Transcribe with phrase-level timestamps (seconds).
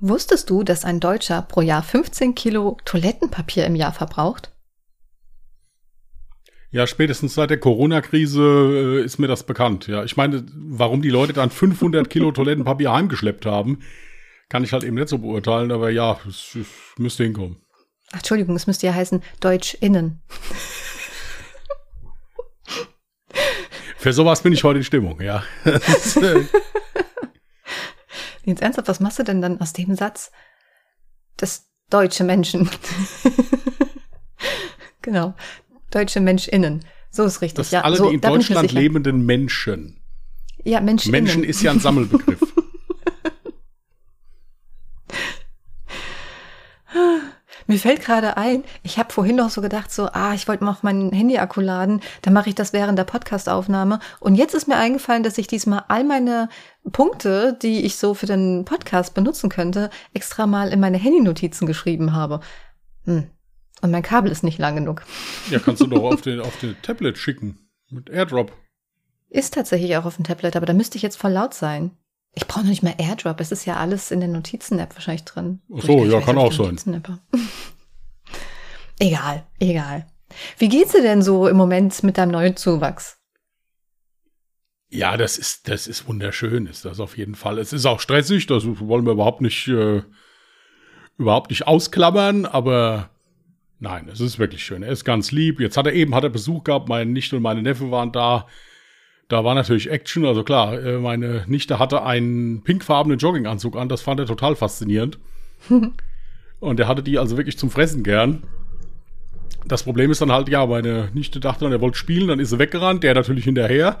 [0.00, 4.52] Wusstest du, dass ein Deutscher pro Jahr 15 Kilo Toilettenpapier im Jahr verbraucht?
[6.70, 9.86] Ja, spätestens seit der Corona-Krise äh, ist mir das bekannt.
[9.88, 13.80] Ja, ich meine, warum die Leute dann 500 Kilo Toilettenpapier heimgeschleppt haben,
[14.48, 15.72] kann ich halt eben nicht so beurteilen.
[15.72, 17.56] Aber ja, es, es müsste hinkommen.
[18.12, 20.22] Ach, Entschuldigung, es müsste ja heißen Deutsch-Innen.
[23.96, 25.42] Für sowas bin ich heute in Stimmung, ja.
[28.48, 30.32] Jetzt ernsthaft, was machst du denn dann aus dem Satz?
[31.36, 32.70] Das deutsche Menschen.
[35.02, 35.34] genau.
[35.90, 36.82] Deutsche MenschInnen.
[37.10, 37.56] So ist richtig.
[37.56, 40.00] Das ja, alle so, die in Deutschland lebenden Menschen.
[40.64, 41.10] Ja, Menschen.
[41.10, 42.40] Menschen ist ja ein Sammelbegriff.
[47.68, 50.70] Mir fällt gerade ein, ich habe vorhin noch so gedacht, so, ah, ich wollte mal
[50.70, 54.00] auf meinen Handy-Akku laden, dann mache ich das während der Podcast-Aufnahme.
[54.20, 56.48] Und jetzt ist mir eingefallen, dass ich diesmal all meine
[56.92, 62.14] Punkte, die ich so für den Podcast benutzen könnte, extra mal in meine Handy-Notizen geschrieben
[62.14, 62.40] habe.
[63.04, 63.30] Hm.
[63.82, 65.04] Und mein Kabel ist nicht lang genug.
[65.50, 67.68] Ja, kannst du doch auf den, auf den Tablet schicken.
[67.90, 68.50] Mit AirDrop.
[69.28, 71.90] Ist tatsächlich auch auf dem Tablet, aber da müsste ich jetzt voll laut sein.
[72.34, 73.40] Ich brauche noch nicht mal AirDrop.
[73.40, 75.60] Es ist ja alles in der Notizen-App wahrscheinlich drin.
[75.76, 76.78] Ach so, ja, kann auch sein.
[79.00, 80.06] Egal, egal.
[80.58, 83.16] Wie geht's dir denn so im Moment mit deinem neuen Zuwachs?
[84.90, 87.58] Ja, das ist, das ist wunderschön, ist das auf jeden Fall.
[87.58, 90.02] Es ist auch stressig, das wollen wir überhaupt nicht, äh,
[91.18, 93.10] überhaupt nicht ausklammern, aber
[93.78, 94.82] nein, es ist wirklich schön.
[94.82, 95.60] Er ist ganz lieb.
[95.60, 98.46] Jetzt hat er eben, hat er Besuch gehabt, meine Nichte und meine Neffe waren da.
[99.28, 104.00] Da war natürlich Action, also klar, äh, meine Nichte hatte einen pinkfarbenen Jogginganzug an, das
[104.00, 105.18] fand er total faszinierend.
[106.60, 108.42] und er hatte die also wirklich zum Fressen gern.
[109.66, 112.50] Das Problem ist dann halt, ja, meine Nichte dachte dann, er wollte spielen, dann ist
[112.50, 114.00] sie weggerannt, der natürlich hinterher.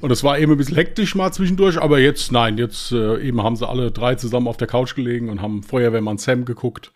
[0.00, 3.42] Und es war eben ein bisschen hektisch mal zwischendurch, aber jetzt, nein, jetzt äh, eben
[3.42, 6.92] haben sie alle drei zusammen auf der Couch gelegen und haben Feuerwehrmann Sam geguckt.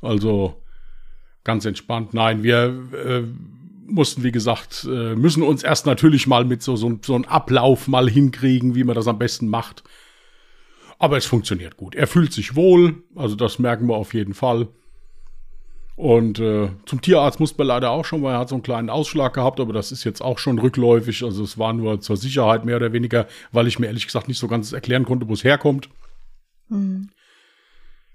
[0.00, 0.62] Also
[1.44, 2.14] ganz entspannt.
[2.14, 3.22] Nein, wir äh,
[3.92, 7.88] mussten, wie gesagt, äh, müssen uns erst natürlich mal mit so, so, so einem Ablauf
[7.88, 9.84] mal hinkriegen, wie man das am besten macht.
[10.98, 11.94] Aber es funktioniert gut.
[11.94, 14.68] Er fühlt sich wohl, also das merken wir auf jeden Fall.
[15.96, 18.88] Und äh, zum Tierarzt mussten wir leider auch schon, weil er hat so einen kleinen
[18.88, 21.22] Ausschlag gehabt, aber das ist jetzt auch schon rückläufig.
[21.22, 24.38] Also es war nur zur Sicherheit mehr oder weniger, weil ich mir ehrlich gesagt nicht
[24.38, 25.90] so ganz erklären konnte, wo es herkommt.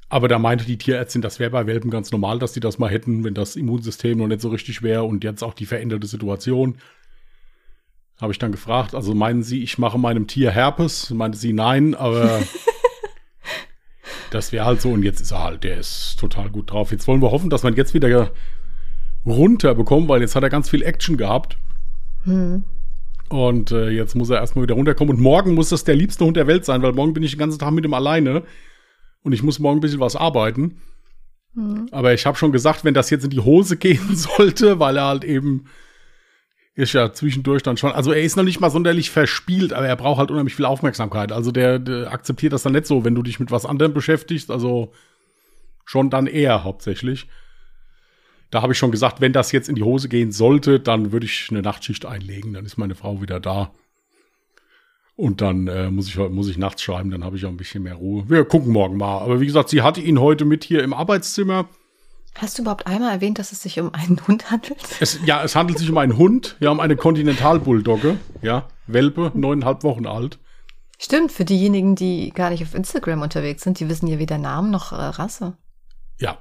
[0.09, 2.89] Aber da meinte die Tierärztin, das wäre bei Welpen ganz normal, dass die das mal
[2.89, 6.77] hätten, wenn das Immunsystem noch nicht so richtig wäre und jetzt auch die veränderte Situation.
[8.21, 11.11] Habe ich dann gefragt, also meinen Sie, ich mache meinem Tier Herpes?
[11.11, 12.41] Meinte sie nein, aber
[14.31, 16.91] das wäre halt so und jetzt ist er halt, der ist total gut drauf.
[16.91, 18.31] Jetzt wollen wir hoffen, dass ihn jetzt wieder
[19.25, 21.57] runterbekommen, weil jetzt hat er ganz viel Action gehabt.
[23.29, 25.15] Und äh, jetzt muss er erstmal wieder runterkommen.
[25.15, 27.39] Und morgen muss das der liebste Hund der Welt sein, weil morgen bin ich den
[27.39, 28.43] ganzen Tag mit ihm alleine.
[29.27, 30.79] Und ich muss morgen ein bisschen was arbeiten.
[31.91, 35.03] Aber ich habe schon gesagt, wenn das jetzt in die Hose gehen sollte, weil er
[35.03, 35.65] halt eben
[36.75, 39.97] ist ja zwischendurch dann schon, also er ist noch nicht mal sonderlich verspielt, aber er
[39.97, 41.33] braucht halt unheimlich viel Aufmerksamkeit.
[41.33, 44.49] Also der, der akzeptiert das dann nicht so, wenn du dich mit was anderem beschäftigst,
[44.49, 44.93] also
[45.83, 47.27] schon dann eher hauptsächlich.
[48.49, 51.25] Da habe ich schon gesagt, wenn das jetzt in die Hose gehen sollte, dann würde
[51.25, 53.73] ich eine Nachtschicht einlegen, dann ist meine Frau wieder da.
[55.17, 57.81] Und dann äh, muss, ich, muss ich nachts schreiben, dann habe ich auch ein bisschen
[57.81, 58.29] mehr Ruhe.
[58.29, 59.17] Wir gucken morgen mal.
[59.17, 61.67] Aber wie gesagt, sie hatte ihn heute mit hier im Arbeitszimmer.
[62.35, 64.77] Hast du überhaupt einmal erwähnt, dass es sich um einen Hund handelt?
[64.99, 66.55] Es, ja, es handelt sich um einen Hund.
[66.59, 70.37] Wir haben eine Kontinentalbulldogge, ja, Welpe, neuneinhalb Wochen alt.
[70.99, 74.69] Stimmt, für diejenigen, die gar nicht auf Instagram unterwegs sind, die wissen ja weder Namen
[74.69, 75.57] noch äh, Rasse.
[76.19, 76.37] Ja.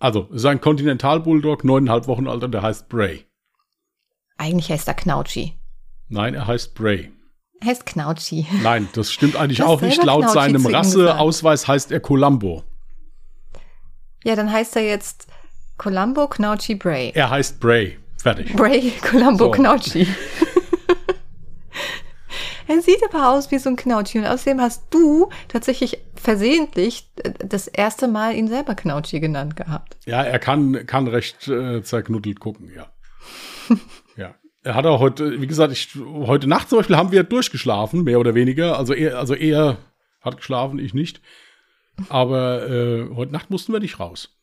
[0.00, 3.26] Also, es ist ein Kontinentalbulldog, neuneinhalb Wochen alt und der heißt Bray.
[4.38, 5.52] Eigentlich heißt er Knautschi.
[6.08, 7.10] Nein, er heißt Bray.
[7.64, 8.46] Heißt Knautschi.
[8.62, 10.02] Nein, das stimmt eigentlich Du hast auch nicht.
[10.04, 12.62] Laut Knautschi seinem Rasseausweis heißt er Columbo.
[14.24, 15.26] Ja, dann heißt er jetzt
[15.76, 17.10] Columbo Knautschi Bray.
[17.14, 17.98] Er heißt Bray.
[18.16, 18.54] Fertig.
[18.54, 19.50] Bray Columbo So.
[19.50, 20.06] Knautschi.
[22.68, 24.18] er sieht aber aus wie so ein Knautschi.
[24.18, 29.96] Und außerdem hast du tatsächlich versehentlich das erste Mal ihn selber Knautschi genannt gehabt.
[30.04, 32.86] Ja, er kann, kann recht äh, zerknuddelt gucken, ja.
[34.68, 38.20] Er hat auch heute, wie gesagt, ich, heute Nacht zum Beispiel haben wir durchgeschlafen, mehr
[38.20, 38.76] oder weniger.
[38.76, 39.78] Also er, also er
[40.20, 41.22] hat geschlafen, ich nicht.
[42.10, 44.36] Aber äh, heute Nacht mussten wir nicht raus.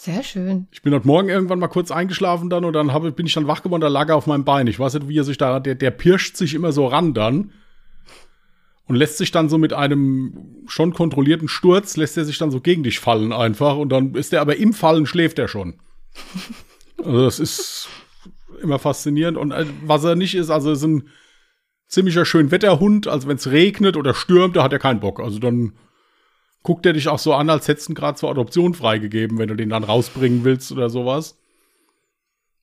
[0.00, 0.68] Sehr schön.
[0.70, 3.48] Ich bin heute Morgen irgendwann mal kurz eingeschlafen dann und dann habe, bin ich dann
[3.48, 4.68] wach geworden, da lag er auf meinem Bein.
[4.68, 7.50] Ich weiß nicht, wie er sich da, der, der pirscht sich immer so ran dann
[8.86, 12.60] und lässt sich dann so mit einem schon kontrollierten Sturz, lässt er sich dann so
[12.60, 15.80] gegen dich fallen einfach und dann ist er aber im Fallen schläft er schon.
[16.98, 17.88] Also das ist
[18.60, 21.08] immer faszinierend und äh, was er nicht ist, also ist ein
[21.88, 25.20] ziemlicher schön Wetterhund, also wenn es regnet oder stürmt, da hat er keinen Bock.
[25.20, 25.72] Also dann
[26.62, 29.48] guckt er dich auch so an, als hättest du ihn gerade zur Adoption freigegeben, wenn
[29.48, 31.38] du den dann rausbringen willst oder sowas.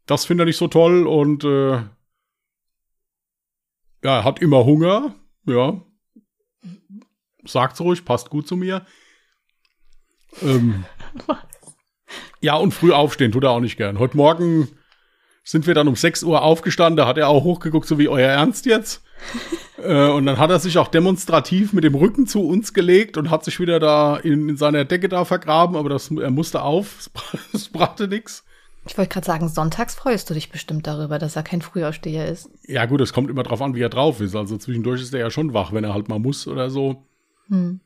[0.06, 1.72] Das findet er nicht so toll und äh,
[4.04, 5.82] ja, er hat immer Hunger, ja.
[7.46, 8.86] Sagt's ruhig, passt gut zu mir.
[10.42, 10.84] Ähm,
[12.42, 14.00] ja, und früh aufstehen tut er auch nicht gern.
[14.00, 14.68] Heute Morgen
[15.44, 18.30] sind wir dann um 6 Uhr aufgestanden, da hat er auch hochgeguckt, so wie euer
[18.30, 19.04] Ernst jetzt.
[19.84, 23.30] äh, und dann hat er sich auch demonstrativ mit dem Rücken zu uns gelegt und
[23.30, 27.10] hat sich wieder da in, in seiner Decke da vergraben, aber das, er musste auf,
[27.54, 28.44] es brachte nichts.
[28.86, 32.50] Ich wollte gerade sagen, sonntags freust du dich bestimmt darüber, dass er kein Frühaufsteher ist.
[32.68, 34.36] Ja, gut, es kommt immer drauf an, wie er drauf ist.
[34.36, 37.06] Also zwischendurch ist er ja schon wach, wenn er halt mal muss oder so.
[37.48, 37.80] Hm.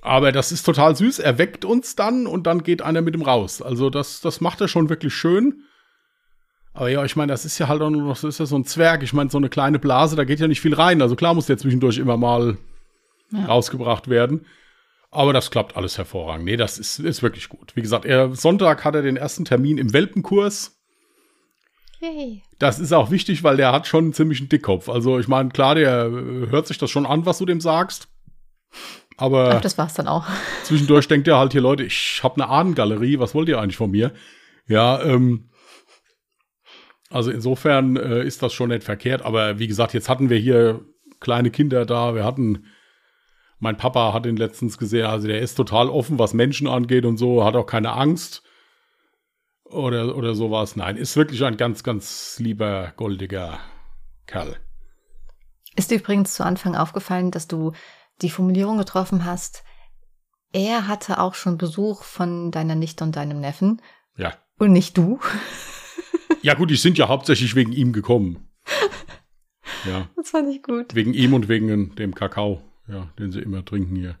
[0.00, 1.18] Aber das ist total süß.
[1.18, 3.62] Er weckt uns dann und dann geht einer mit ihm raus.
[3.62, 5.62] Also das, das macht er schon wirklich schön.
[6.74, 8.56] Aber ja, ich meine, das ist ja halt auch nur noch, das ist ja so
[8.56, 9.02] ein Zwerg.
[9.02, 11.02] Ich meine, so eine kleine Blase, da geht ja nicht viel rein.
[11.02, 12.56] Also klar muss der zwischendurch immer mal
[13.30, 13.44] ja.
[13.44, 14.46] rausgebracht werden.
[15.10, 16.46] Aber das klappt alles hervorragend.
[16.46, 17.76] Nee, das ist, ist wirklich gut.
[17.76, 20.78] Wie gesagt, er, Sonntag hat er den ersten Termin im Welpenkurs.
[22.00, 22.42] Hey.
[22.58, 24.88] Das ist auch wichtig, weil der hat schon einen ziemlichen Dickkopf.
[24.88, 28.08] Also ich meine, klar, der äh, hört sich das schon an, was du dem sagst.
[29.18, 30.26] Aber Ach, das war's dann auch.
[30.64, 33.90] Zwischendurch denkt er halt hier, Leute, ich habe eine Ahnengalerie, was wollt ihr eigentlich von
[33.90, 34.12] mir?
[34.66, 35.50] Ja, ähm,
[37.12, 39.22] also insofern äh, ist das schon nicht verkehrt.
[39.22, 40.80] Aber wie gesagt, jetzt hatten wir hier
[41.20, 42.66] kleine Kinder da, wir hatten
[43.62, 47.16] mein Papa hat ihn letztens gesehen, also der ist total offen, was Menschen angeht und
[47.16, 48.42] so, hat auch keine Angst
[49.64, 50.74] oder, oder sowas.
[50.74, 53.60] Nein, ist wirklich ein ganz, ganz lieber, goldiger
[54.26, 54.56] Kerl.
[55.76, 57.70] Ist dir übrigens zu Anfang aufgefallen, dass du
[58.20, 59.62] die Formulierung getroffen hast,
[60.52, 63.80] er hatte auch schon Besuch von deiner Nichte und deinem Neffen.
[64.16, 64.34] Ja.
[64.58, 65.20] Und nicht du.
[66.42, 68.48] Ja, gut, die sind ja hauptsächlich wegen ihm gekommen.
[69.84, 70.08] Ja.
[70.14, 70.94] Das fand ich gut.
[70.94, 74.16] Wegen ihm und wegen dem Kakao ja, den sie immer trinken hier.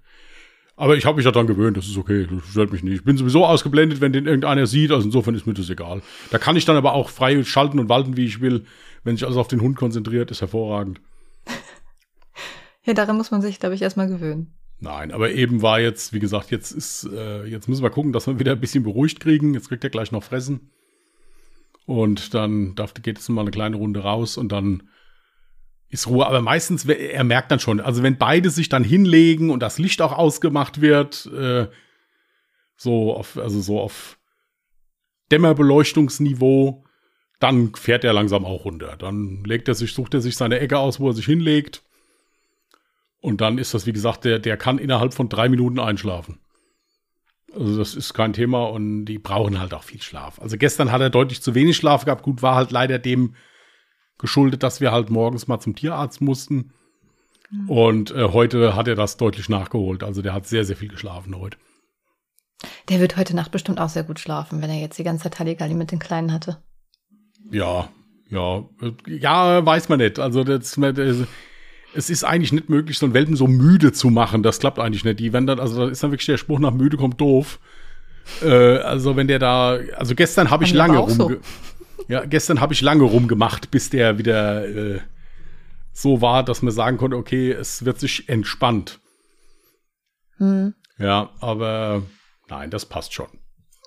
[0.76, 2.94] Aber ich habe mich ja dran gewöhnt, das ist okay, das stört mich nicht.
[2.94, 6.02] Ich bin sowieso ausgeblendet, wenn den irgendeiner sieht, also insofern ist mir das egal.
[6.30, 8.64] Da kann ich dann aber auch frei schalten und walten, wie ich will.
[9.04, 11.00] Wenn sich alles auf den Hund konzentriert, ist hervorragend.
[12.84, 14.54] ja, daran muss man sich, glaube ich, erstmal gewöhnen.
[14.80, 18.26] Nein, aber eben war jetzt, wie gesagt, jetzt ist, äh, jetzt müssen wir gucken, dass
[18.26, 19.54] wir wieder ein bisschen beruhigt kriegen.
[19.54, 20.72] Jetzt kriegt er gleich noch Fressen.
[21.86, 24.88] Und dann darf, geht es mal eine kleine Runde raus und dann
[25.88, 29.60] ist Ruhe, aber meistens, er merkt dann schon, also wenn beide sich dann hinlegen und
[29.60, 31.68] das Licht auch ausgemacht wird, äh,
[32.76, 34.18] so auf, also so auf
[35.30, 36.84] Dämmerbeleuchtungsniveau,
[37.40, 38.96] dann fährt er langsam auch runter.
[38.96, 41.82] Dann legt er sich, sucht er sich seine Ecke aus, wo er sich hinlegt.
[43.20, 46.38] Und dann ist das, wie gesagt, der, der kann innerhalb von drei Minuten einschlafen.
[47.54, 50.40] Also das ist kein Thema und die brauchen halt auch viel Schlaf.
[50.40, 52.22] Also gestern hat er deutlich zu wenig Schlaf gehabt.
[52.22, 53.34] Gut, war halt leider dem
[54.18, 56.72] geschuldet, dass wir halt morgens mal zum Tierarzt mussten.
[57.50, 57.70] Mhm.
[57.70, 60.02] Und äh, heute hat er das deutlich nachgeholt.
[60.02, 61.58] Also der hat sehr, sehr viel geschlafen heute.
[62.88, 65.38] Der wird heute Nacht bestimmt auch sehr gut schlafen, wenn er jetzt die ganze Zeit
[65.38, 66.62] Halligalli mit den Kleinen hatte.
[67.50, 67.88] Ja,
[68.30, 68.64] ja,
[69.06, 70.18] ja, weiß man nicht.
[70.18, 70.78] Also das,
[71.94, 74.42] es ist eigentlich nicht möglich, so einen Welpen so müde zu machen.
[74.42, 75.20] Das klappt eigentlich nicht.
[75.20, 77.58] Die, wenn dann, also da ist dann wirklich der Spruch nach müde kommt doof.
[78.42, 81.36] Äh, also wenn der da, also gestern habe ich lange rumge so.
[82.08, 85.00] Ja, gestern habe ich lange rumgemacht, bis der wieder äh,
[85.92, 89.00] so war, dass man sagen konnte, okay, es wird sich entspannt.
[90.38, 90.74] Hm.
[90.98, 92.02] Ja, aber
[92.48, 93.28] nein, das passt schon.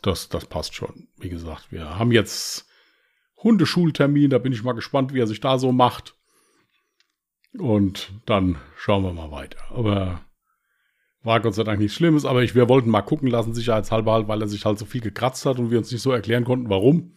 [0.01, 1.07] Das, das passt schon.
[1.17, 2.67] Wie gesagt, wir haben jetzt
[3.43, 6.14] Hundeschultermin, da bin ich mal gespannt, wie er sich da so macht.
[7.59, 9.59] Und dann schauen wir mal weiter.
[9.73, 10.21] Aber
[11.23, 14.27] war Gott sei Dank nichts Schlimmes, aber ich, wir wollten mal gucken lassen, sicherheitshalber halt,
[14.27, 16.69] weil er sich halt so viel gekratzt hat und wir uns nicht so erklären konnten,
[16.69, 17.13] warum.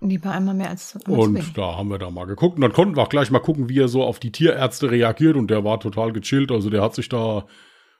[0.00, 2.54] Lieber einmal mehr als zu Und da haben wir da mal geguckt.
[2.54, 5.36] Und dann konnten wir auch gleich mal gucken, wie er so auf die Tierärzte reagiert.
[5.36, 6.52] Und der war total gechillt.
[6.52, 7.46] Also der hat sich da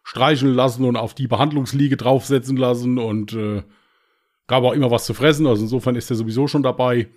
[0.04, 3.64] streicheln lassen und auf die Behandlungsliege draufsetzen lassen und äh,
[4.46, 5.48] gab auch immer was zu fressen.
[5.48, 7.08] Also insofern ist er sowieso schon dabei.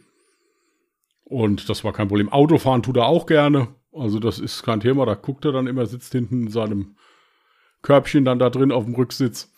[1.25, 2.29] Und das war kein Problem.
[2.29, 3.67] Autofahren tut er auch gerne.
[3.93, 5.05] Also das ist kein Thema.
[5.05, 6.95] Da guckt er dann immer, sitzt hinten in seinem
[7.81, 9.51] Körbchen dann da drin auf dem Rücksitz.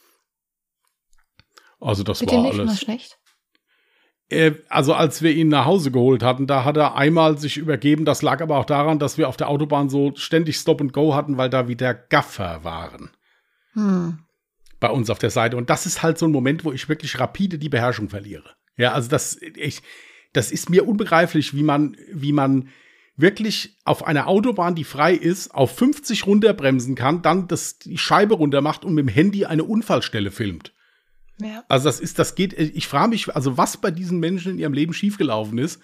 [1.79, 2.79] Also das Wird war alles.
[2.79, 3.19] schlecht?
[4.29, 8.05] Äh, also als wir ihn nach Hause geholt hatten, da hat er einmal sich übergeben.
[8.05, 11.13] Das lag aber auch daran, dass wir auf der Autobahn so ständig Stop and Go
[11.13, 13.11] hatten, weil da wieder Gaffer waren.
[13.73, 14.19] Hm.
[14.79, 15.57] Bei uns auf der Seite.
[15.57, 18.55] Und das ist halt so ein Moment, wo ich wirklich rapide die Beherrschung verliere.
[18.77, 19.81] Ja, also das, ich,
[20.33, 22.69] das ist mir unbegreiflich, wie man, wie man
[23.15, 28.35] wirklich auf einer Autobahn, die frei ist, auf 50 runterbremsen kann, dann das, die Scheibe
[28.35, 30.73] runter macht und mit dem Handy eine Unfallstelle filmt.
[31.39, 31.63] Ja.
[31.67, 34.73] Also das ist, das geht, ich frage mich, also was bei diesen Menschen in ihrem
[34.73, 35.81] Leben schiefgelaufen ist,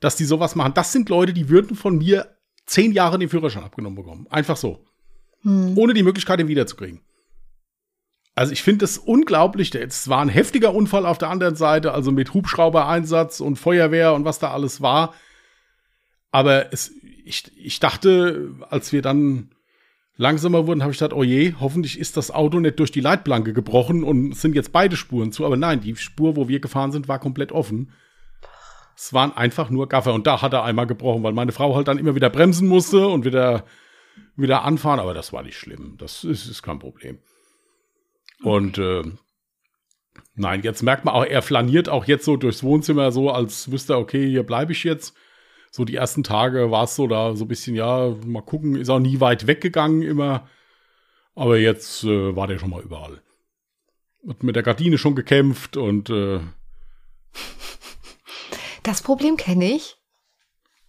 [0.00, 0.74] dass die sowas machen.
[0.74, 2.36] Das sind Leute, die würden von mir
[2.66, 4.26] zehn Jahre den Führerschein abgenommen bekommen.
[4.30, 4.84] Einfach so.
[5.42, 5.76] Hm.
[5.76, 7.00] Ohne die Möglichkeit, ihn wiederzukriegen.
[8.34, 9.74] Also ich finde es unglaublich.
[9.74, 14.26] Es war ein heftiger Unfall auf der anderen Seite, also mit Hubschrauber-Einsatz und Feuerwehr und
[14.26, 15.14] was da alles war.
[16.30, 16.92] Aber es,
[17.24, 19.50] ich, ich dachte, als wir dann
[20.16, 23.52] langsamer wurden, habe ich gedacht, oh je, hoffentlich ist das Auto nicht durch die Leitplanke
[23.52, 25.44] gebrochen und sind jetzt beide Spuren zu.
[25.44, 27.92] Aber nein, die Spur, wo wir gefahren sind, war komplett offen.
[28.96, 30.14] Es waren einfach nur Gaffer.
[30.14, 33.06] Und da hat er einmal gebrochen, weil meine Frau halt dann immer wieder bremsen musste
[33.06, 33.64] und wieder,
[34.36, 35.00] wieder anfahren.
[35.00, 35.96] Aber das war nicht schlimm.
[35.98, 37.18] Das ist, ist kein Problem.
[38.42, 39.02] Und äh,
[40.34, 43.94] nein, jetzt merkt man auch, er flaniert auch jetzt so durchs Wohnzimmer so, als wüsste
[43.94, 45.14] er, okay, hier bleibe ich jetzt.
[45.76, 48.88] So die ersten Tage war es so da so ein bisschen, ja, mal gucken, ist
[48.88, 50.48] auch nie weit weggegangen immer.
[51.34, 53.20] Aber jetzt äh, war der schon mal überall.
[54.26, 56.40] Hat mit der Gardine schon gekämpft und äh,
[58.84, 59.98] Das Problem kenne ich.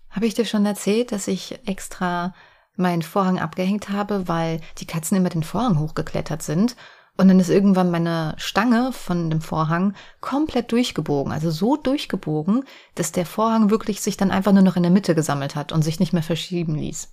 [0.10, 2.34] Habe ich dir schon erzählt, dass ich extra
[2.78, 6.78] meinen Vorhang abgehängt habe, weil die Katzen immer den Vorhang hochgeklettert sind
[7.18, 11.32] und dann ist irgendwann meine Stange von dem Vorhang komplett durchgebogen.
[11.32, 12.64] Also so durchgebogen,
[12.96, 15.82] dass der Vorhang wirklich sich dann einfach nur noch in der Mitte gesammelt hat und
[15.82, 17.12] sich nicht mehr verschieben ließ.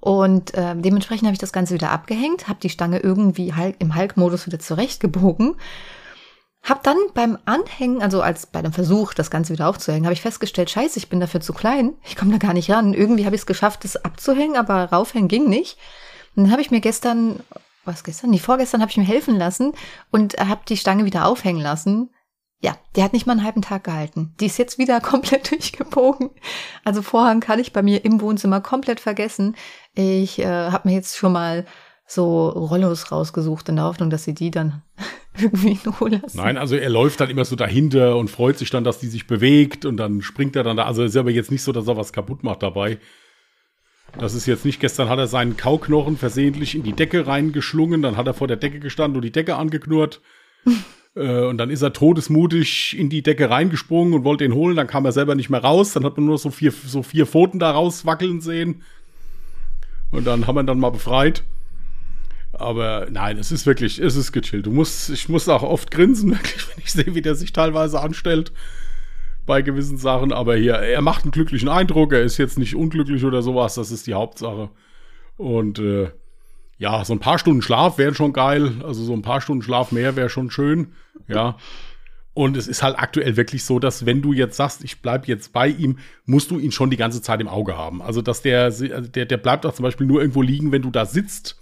[0.00, 3.94] Und äh, dementsprechend habe ich das Ganze wieder abgehängt, habe die Stange irgendwie Hulk, im
[3.94, 5.56] Hulk-Modus wieder zurechtgebogen.
[6.62, 10.20] Hab dann beim Anhängen, also als bei dem Versuch, das Ganze wieder aufzuhängen, habe ich
[10.20, 11.94] festgestellt, scheiße, ich bin dafür zu klein.
[12.04, 12.94] Ich komme da gar nicht ran.
[12.94, 15.78] Irgendwie habe ich es geschafft, das abzuhängen, aber raufhängen ging nicht.
[16.34, 17.40] Und dann habe ich mir gestern
[17.88, 18.30] was gestern?
[18.30, 19.72] Nee, vorgestern habe ich mir helfen lassen
[20.12, 22.10] und habe die Stange wieder aufhängen lassen.
[22.60, 24.34] Ja, die hat nicht mal einen halben Tag gehalten.
[24.40, 26.30] Die ist jetzt wieder komplett durchgebogen.
[26.84, 29.56] Also Vorhang kann ich bei mir im Wohnzimmer komplett vergessen.
[29.94, 31.66] Ich äh, habe mir jetzt schon mal
[32.06, 34.82] so Rollos rausgesucht in der Hoffnung, dass sie die dann
[35.38, 36.38] irgendwie in Ruhe lassen.
[36.38, 39.26] Nein, also er läuft dann immer so dahinter und freut sich dann, dass die sich
[39.26, 40.86] bewegt und dann springt er dann da.
[40.86, 42.98] Also ist aber jetzt nicht so, dass er was kaputt macht dabei.
[44.16, 48.16] Das ist jetzt nicht, gestern hat er seinen Kauknochen versehentlich in die Decke reingeschlungen, dann
[48.16, 50.20] hat er vor der Decke gestanden und die Decke angeknurrt.
[51.14, 54.86] äh, und dann ist er todesmutig in die Decke reingesprungen und wollte ihn holen, dann
[54.86, 57.58] kam er selber nicht mehr raus, dann hat man nur so vier, so vier Pfoten
[57.58, 58.82] da rauswackeln sehen.
[60.10, 61.44] Und dann haben wir ihn dann mal befreit.
[62.54, 64.66] Aber nein, es ist wirklich, es ist gechillt.
[64.66, 68.00] Du musst, ich muss auch oft grinsen, wirklich, wenn ich sehe, wie der sich teilweise
[68.00, 68.52] anstellt
[69.48, 73.24] bei gewissen Sachen, aber hier, er macht einen glücklichen Eindruck, er ist jetzt nicht unglücklich
[73.24, 74.70] oder sowas, das ist die Hauptsache.
[75.36, 76.10] Und äh,
[76.78, 79.90] ja, so ein paar Stunden Schlaf wären schon geil, also so ein paar Stunden Schlaf
[79.90, 80.92] mehr wäre schon schön,
[81.26, 81.56] ja.
[82.34, 85.52] Und es ist halt aktuell wirklich so, dass wenn du jetzt sagst, ich bleib jetzt
[85.52, 88.00] bei ihm, musst du ihn schon die ganze Zeit im Auge haben.
[88.00, 91.04] Also, dass der, der, der bleibt auch zum Beispiel nur irgendwo liegen, wenn du da
[91.04, 91.60] sitzt.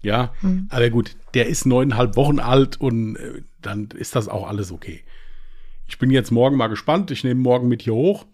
[0.00, 0.68] Ja, mhm.
[0.70, 5.02] aber gut, der ist neuneinhalb Wochen alt und äh, dann ist das auch alles okay.
[5.88, 7.10] Ich bin jetzt morgen mal gespannt.
[7.10, 8.26] Ich nehme morgen mit hier hoch.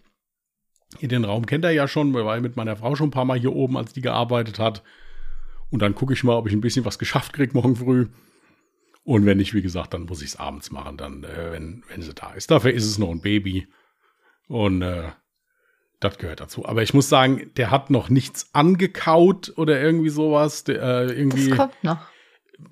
[0.99, 2.13] In den Raum kennt er ja schon.
[2.13, 4.83] Waren mit meiner Frau schon ein paar Mal hier oben, als die gearbeitet hat.
[5.71, 8.09] Und dann gucke ich mal, ob ich ein bisschen was geschafft kriege morgen früh.
[9.05, 12.03] Und wenn nicht, wie gesagt, dann muss ich es abends machen, dann, äh, wenn, wenn
[12.03, 12.51] sie da ist.
[12.51, 13.69] Dafür ist es noch ein Baby.
[14.49, 15.11] Und äh,
[16.01, 16.67] das gehört dazu.
[16.67, 20.65] Aber ich muss sagen, der hat noch nichts angekaut oder irgendwie sowas.
[20.65, 22.14] Der, äh, irgendwie, das kommt noch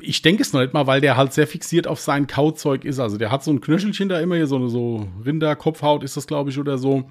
[0.01, 3.01] ich denke es noch nicht mal, weil der halt sehr fixiert auf sein Kauzeug ist.
[3.01, 6.27] Also der hat so ein Knöchelchen da immer hier, so eine so Rinderkopfhaut ist das,
[6.27, 7.11] glaube ich, oder so.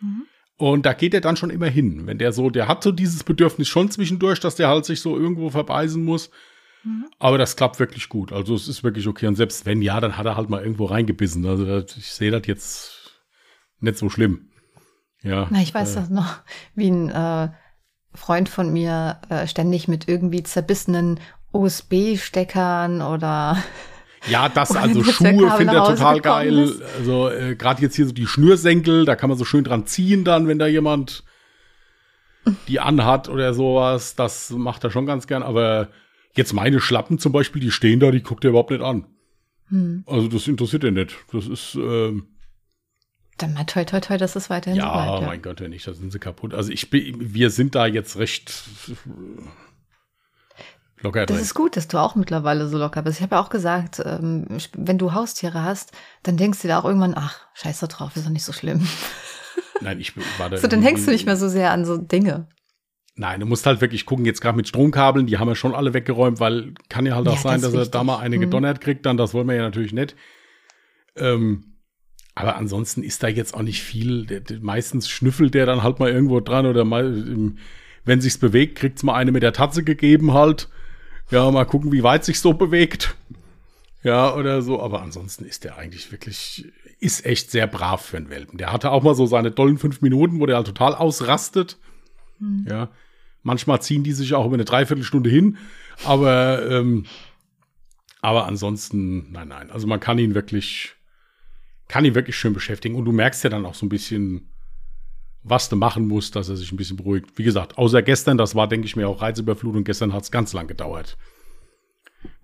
[0.00, 0.22] Mhm.
[0.58, 2.06] Und da geht er dann schon immer hin.
[2.06, 5.18] Wenn der so, der hat so dieses Bedürfnis schon zwischendurch, dass der halt sich so
[5.18, 6.30] irgendwo verbeißen muss.
[6.82, 7.06] Mhm.
[7.18, 8.32] Aber das klappt wirklich gut.
[8.32, 9.26] Also es ist wirklich okay.
[9.26, 11.44] Und selbst wenn ja, dann hat er halt mal irgendwo reingebissen.
[11.44, 13.20] Also ich sehe das jetzt
[13.80, 14.48] nicht so schlimm.
[15.22, 15.48] Ja.
[15.50, 16.38] Na, ich weiß äh, das noch,
[16.74, 17.50] wie ein äh,
[18.14, 21.20] Freund von mir äh, ständig mit irgendwie zerbissenen
[21.52, 23.62] USB-Steckern oder
[24.28, 26.58] ja, das, also Schuhe findet er total geil.
[26.58, 26.82] Ist.
[26.98, 30.24] Also äh, gerade jetzt hier so die Schnürsenkel, da kann man so schön dran ziehen
[30.24, 31.24] dann, wenn da jemand
[32.68, 34.14] die anhat oder sowas.
[34.14, 35.42] Das macht er schon ganz gern.
[35.42, 35.88] Aber
[36.34, 39.06] jetzt meine Schlappen zum Beispiel, die stehen da, die guckt er überhaupt nicht an.
[39.68, 40.04] Hm.
[40.06, 41.16] Also das interessiert er nicht.
[41.32, 42.28] Das ist ähm,
[43.38, 45.20] dann mal toi toi toi, dass es weiterhin ja, so bleibt.
[45.22, 46.54] Ja, mein Gott, ja nicht, da sind sie kaputt.
[46.54, 48.52] Also ich bin, wir sind da jetzt recht
[51.06, 53.18] locker Das ist gut, dass du auch mittlerweile so locker bist.
[53.18, 54.46] Ich habe ja auch gesagt, ähm,
[54.76, 58.26] wenn du Haustiere hast, dann denkst du dir auch irgendwann, ach, scheiß da drauf, ist
[58.26, 58.86] doch nicht so schlimm.
[59.80, 60.56] Nein, ich war da.
[60.56, 62.48] so, dann hängst du nicht mehr so sehr an so Dinge.
[63.14, 65.94] Nein, du musst halt wirklich gucken, jetzt gerade mit Stromkabeln, die haben wir schon alle
[65.94, 68.42] weggeräumt, weil kann ja halt auch ja, sein, das dass er da mal eine hm.
[68.42, 70.14] gedonnert kriegt, dann das wollen wir ja natürlich nicht.
[71.16, 71.76] Ähm,
[72.34, 74.26] aber ansonsten ist da jetzt auch nicht viel.
[74.26, 77.54] Der, der, meistens schnüffelt der dann halt mal irgendwo dran oder mal,
[78.04, 80.68] wenn sich's bewegt, kriegt's mal eine mit der Tatze gegeben halt.
[81.30, 83.16] Ja, mal gucken, wie weit sich so bewegt.
[84.02, 84.80] Ja, oder so.
[84.80, 86.66] Aber ansonsten ist der eigentlich wirklich,
[87.00, 88.58] ist echt sehr brav für einen Welpen.
[88.58, 91.78] Der hatte auch mal so seine tollen fünf Minuten, wo der halt total ausrastet.
[92.38, 92.66] Mhm.
[92.68, 92.90] Ja.
[93.42, 95.58] Manchmal ziehen die sich auch über eine Dreiviertelstunde hin.
[96.04, 97.06] Aber, ähm,
[98.20, 99.70] Aber ansonsten, nein, nein.
[99.70, 100.94] Also man kann ihn wirklich,
[101.88, 102.96] kann ihn wirklich schön beschäftigen.
[102.96, 104.48] Und du merkst ja dann auch so ein bisschen,
[105.48, 107.36] was du machen musst, dass er sich ein bisschen beruhigt.
[107.36, 109.84] Wie gesagt, außer gestern, das war, denke ich mir, auch Reizüberflutung.
[109.84, 111.16] Gestern hat es ganz lang gedauert,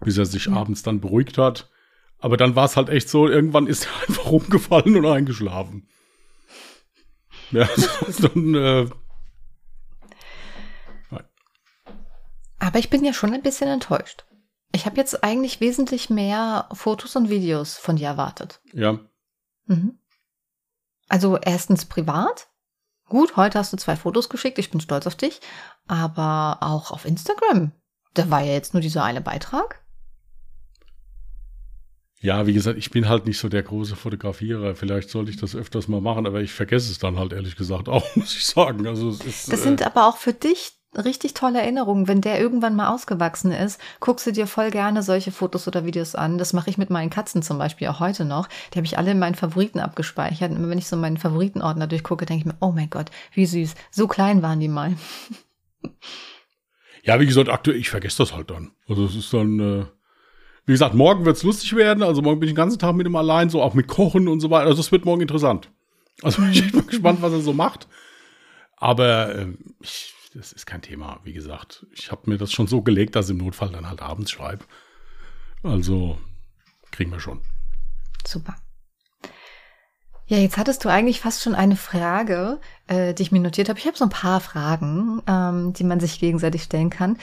[0.00, 0.52] bis er sich ja.
[0.52, 1.70] abends dann beruhigt hat.
[2.18, 5.88] Aber dann war es halt echt so, irgendwann ist er einfach rumgefallen und eingeschlafen.
[7.50, 7.68] Ja,
[8.20, 8.86] dann, äh,
[12.62, 14.24] Aber ich bin ja schon ein bisschen enttäuscht.
[14.70, 18.60] Ich habe jetzt eigentlich wesentlich mehr Fotos und Videos von dir erwartet.
[18.72, 19.00] Ja.
[19.66, 19.98] Mhm.
[21.08, 22.51] Also erstens privat.
[23.12, 25.42] Gut, heute hast du zwei Fotos geschickt, ich bin stolz auf dich.
[25.86, 27.72] Aber auch auf Instagram.
[28.14, 29.82] Da war ja jetzt nur dieser eine Beitrag.
[32.20, 34.74] Ja, wie gesagt, ich bin halt nicht so der große Fotografierer.
[34.76, 37.90] Vielleicht sollte ich das öfters mal machen, aber ich vergesse es dann halt ehrlich gesagt
[37.90, 38.86] auch, muss ich sagen.
[38.86, 42.08] Also es ist, das sind äh, aber auch für dich richtig tolle Erinnerungen.
[42.08, 46.14] Wenn der irgendwann mal ausgewachsen ist, guckst du dir voll gerne solche Fotos oder Videos
[46.14, 46.38] an.
[46.38, 48.48] Das mache ich mit meinen Katzen zum Beispiel auch heute noch.
[48.72, 50.50] Die habe ich alle in meinen Favoriten abgespeichert.
[50.50, 53.74] Und wenn ich so meinen Favoritenordner durchgucke, denke ich mir, oh mein Gott, wie süß.
[53.90, 54.94] So klein waren die mal.
[57.02, 58.72] Ja, wie gesagt, aktuell, ich vergesse das halt dann.
[58.88, 59.84] Also es ist dann, äh,
[60.66, 62.02] wie gesagt, morgen wird's lustig werden.
[62.02, 64.40] Also morgen bin ich den ganzen Tag mit ihm allein, so auch mit Kochen und
[64.40, 64.68] so weiter.
[64.68, 65.70] Also es wird morgen interessant.
[66.22, 67.88] Also ich bin gespannt, was er so macht.
[68.76, 69.46] Aber äh,
[69.80, 71.20] ich das ist kein Thema.
[71.24, 74.02] Wie gesagt, ich habe mir das schon so gelegt, dass ich im Notfall dann halt
[74.02, 74.64] abends schreibe.
[75.62, 76.18] Also
[76.90, 77.40] kriegen wir schon.
[78.26, 78.56] Super.
[80.26, 83.78] Ja, jetzt hattest du eigentlich fast schon eine Frage, äh, die ich mir notiert habe.
[83.78, 87.18] Ich habe so ein paar Fragen, ähm, die man sich gegenseitig stellen kann.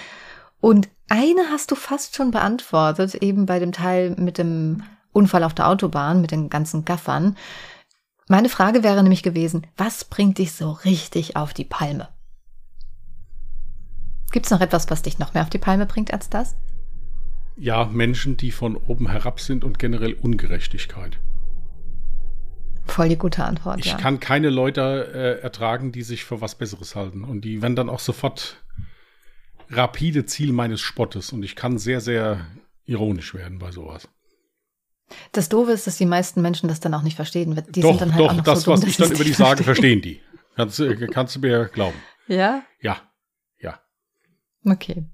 [0.61, 5.55] Und eine hast du fast schon beantwortet, eben bei dem Teil mit dem Unfall auf
[5.55, 7.35] der Autobahn, mit den ganzen Gaffern.
[8.27, 12.09] Meine Frage wäre nämlich gewesen, was bringt dich so richtig auf die Palme?
[14.31, 16.55] Gibt es noch etwas, was dich noch mehr auf die Palme bringt als das?
[17.57, 21.19] Ja, Menschen, die von oben herab sind und generell Ungerechtigkeit.
[22.85, 23.79] Voll die gute Antwort.
[23.79, 23.97] Ich ja.
[23.97, 27.23] kann keine Leute äh, ertragen, die sich für was Besseres halten.
[27.23, 28.57] Und die werden dann auch sofort
[29.69, 31.31] rapide Ziel meines Spottes.
[31.31, 32.47] Und ich kann sehr, sehr
[32.85, 34.07] ironisch werden bei sowas.
[35.31, 37.61] Das Doofe ist, dass die meisten Menschen das dann auch nicht verstehen.
[37.69, 39.23] Die doch, sind dann halt doch, auch noch das, so dumm, was ich dann über
[39.23, 40.21] die sage, verstehen die.
[40.55, 40.81] Kannst,
[41.13, 41.95] kannst du mir glauben.
[42.27, 42.63] Ja?
[42.81, 42.97] Ja.
[44.65, 45.05] Okay.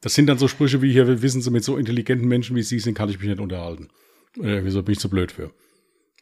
[0.00, 2.78] Das sind dann so Sprüche wie hier, wissen Sie, mit so intelligenten Menschen wie Sie
[2.78, 3.88] sind, kann ich mich nicht unterhalten.
[4.36, 5.52] Äh, wieso bin ich so blöd für?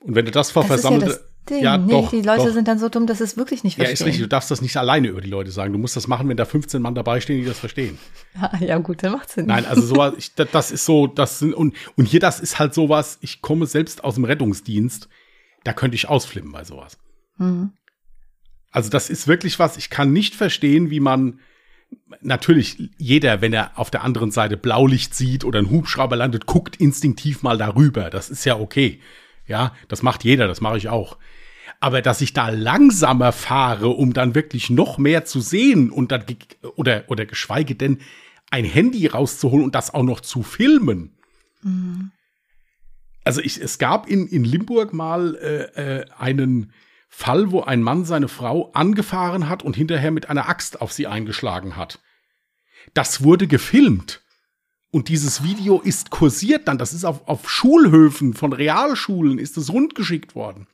[0.01, 1.21] Und wenn du das vor versammelte.
[1.49, 2.53] Ja, ja nee, doch, die Leute doch.
[2.53, 3.91] sind dann so dumm, dass es wirklich nicht verstehen.
[3.91, 4.23] Ja, ist richtig.
[4.23, 5.73] Du darfst das nicht alleine über die Leute sagen.
[5.73, 7.99] Du musst das machen, wenn da 15 Mann dabei stehen, die das verstehen.
[8.35, 9.47] Ja, ja gut, dann macht Sinn.
[9.47, 12.75] Nein, also sowas, ich, das ist so, das sind, und, und hier, das ist halt
[12.75, 15.09] sowas, ich komme selbst aus dem Rettungsdienst,
[15.65, 16.99] da könnte ich ausflippen bei sowas.
[17.39, 17.73] Mhm.
[18.71, 21.41] Also das ist wirklich was, ich kann nicht verstehen, wie man,
[22.21, 26.77] natürlich jeder, wenn er auf der anderen Seite Blaulicht sieht oder ein Hubschrauber landet, guckt
[26.77, 28.11] instinktiv mal darüber.
[28.11, 29.01] Das ist ja okay.
[29.47, 31.19] Ja, das macht jeder, das mache ich auch.
[31.81, 36.25] Aber dass ich da langsamer fahre, um dann wirklich noch mehr zu sehen und dann
[36.77, 37.99] oder oder geschweige denn
[38.51, 41.17] ein Handy rauszuholen und das auch noch zu filmen.
[41.63, 42.13] Mhm.
[43.25, 46.73] Also ich, es gab in, in Limburg mal äh, äh, einen
[47.09, 51.07] Fall, wo ein Mann seine Frau angefahren hat und hinterher mit einer Axt auf sie
[51.07, 52.01] eingeschlagen hat.
[52.95, 54.23] Das wurde gefilmt.
[54.91, 56.79] Und dieses Video ist kursiert dann.
[56.79, 60.69] Das ist auf, auf Schulhöfen von Realschulen ist es rundgeschickt worden.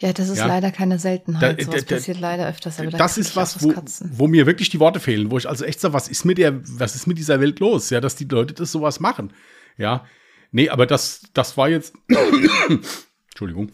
[0.00, 0.46] Ja, das ist ja.
[0.46, 1.60] leider keine Seltenheit.
[1.60, 2.78] Da, da, da, passiert leider öfters.
[2.78, 3.74] Aber das ist was, wo,
[4.12, 6.60] wo, mir wirklich die Worte fehlen, wo ich also echt sage, was ist mit der,
[6.78, 7.90] was ist mit dieser Welt los?
[7.90, 9.32] Ja, dass die Leute das sowas machen.
[9.76, 10.06] Ja,
[10.52, 11.94] nee, aber das, das war jetzt,
[13.30, 13.72] Entschuldigung,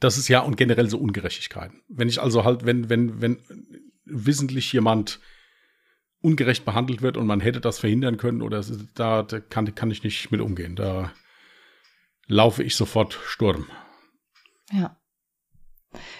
[0.00, 1.82] das ist ja und generell so Ungerechtigkeiten.
[1.88, 3.38] Wenn ich also halt, wenn, wenn, wenn
[4.04, 5.20] wissentlich jemand
[6.20, 10.02] ungerecht behandelt wird und man hätte das verhindern können oder da, da kann, kann ich
[10.02, 10.76] nicht mit umgehen.
[10.76, 11.12] Da
[12.26, 13.66] laufe ich sofort Sturm.
[14.72, 14.96] Ja.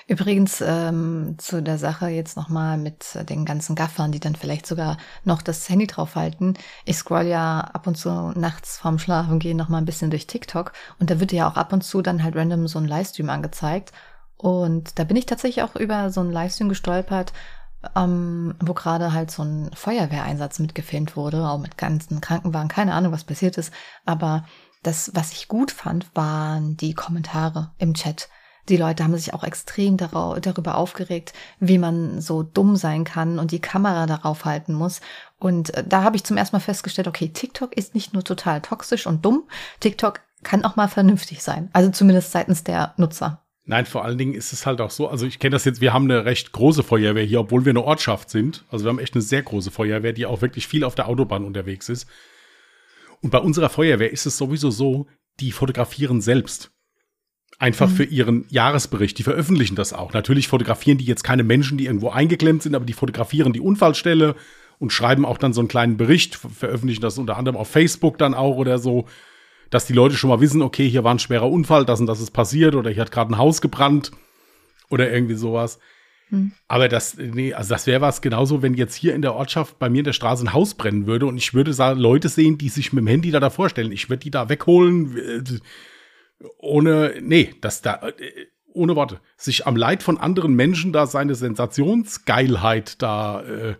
[0.06, 4.96] Übrigens ähm, zu der Sache jetzt nochmal mit den ganzen Gaffern, die dann vielleicht sogar
[5.24, 6.54] noch das Handy draufhalten.
[6.86, 10.72] Ich scroll ja ab und zu nachts vorm Schlafen gehen nochmal ein bisschen durch TikTok
[10.98, 13.92] und da wird ja auch ab und zu dann halt random so ein Livestream angezeigt.
[14.38, 17.32] Und da bin ich tatsächlich auch über so einen Livestream gestolpert,
[17.94, 23.12] ähm, wo gerade halt so ein Feuerwehreinsatz mitgefilmt wurde, auch mit ganzen Krankenwagen, keine Ahnung,
[23.12, 23.72] was passiert ist.
[24.06, 24.46] Aber
[24.82, 28.28] das, was ich gut fand, waren die Kommentare im Chat
[28.68, 33.50] die Leute haben sich auch extrem darüber aufgeregt, wie man so dumm sein kann und
[33.50, 35.00] die Kamera darauf halten muss.
[35.38, 38.60] Und äh, da habe ich zum ersten Mal festgestellt, okay, TikTok ist nicht nur total
[38.60, 39.44] toxisch und dumm,
[39.80, 41.68] TikTok kann auch mal vernünftig sein.
[41.72, 43.44] Also zumindest seitens der Nutzer.
[43.64, 45.92] Nein, vor allen Dingen ist es halt auch so, also ich kenne das jetzt, wir
[45.92, 48.64] haben eine recht große Feuerwehr hier, obwohl wir eine Ortschaft sind.
[48.70, 51.44] Also wir haben echt eine sehr große Feuerwehr, die auch wirklich viel auf der Autobahn
[51.44, 52.06] unterwegs ist.
[53.20, 55.06] Und bei unserer Feuerwehr ist es sowieso so,
[55.40, 56.70] die fotografieren selbst.
[57.58, 57.94] Einfach mhm.
[57.94, 59.18] für ihren Jahresbericht.
[59.18, 60.12] Die veröffentlichen das auch.
[60.12, 64.36] Natürlich fotografieren die jetzt keine Menschen, die irgendwo eingeklemmt sind, aber die fotografieren die Unfallstelle
[64.78, 68.34] und schreiben auch dann so einen kleinen Bericht, veröffentlichen das unter anderem auf Facebook dann
[68.34, 69.06] auch oder so,
[69.70, 72.20] dass die Leute schon mal wissen, okay, hier war ein schwerer Unfall, das und das
[72.20, 74.12] ist passiert oder hier hat gerade ein Haus gebrannt
[74.88, 75.78] oder irgendwie sowas.
[76.30, 76.52] Hm.
[76.68, 79.88] Aber das, nee, also das wäre was genauso, wenn jetzt hier in der Ortschaft bei
[79.88, 82.92] mir in der Straße ein Haus brennen würde und ich würde Leute sehen, die sich
[82.92, 83.92] mit dem Handy da davor stellen.
[83.92, 85.42] Ich würde die da wegholen, äh,
[86.58, 89.20] ohne, nee, das da, äh, ohne Worte.
[89.36, 93.76] Sich am Leid von anderen Menschen da seine Sensationsgeilheit da äh,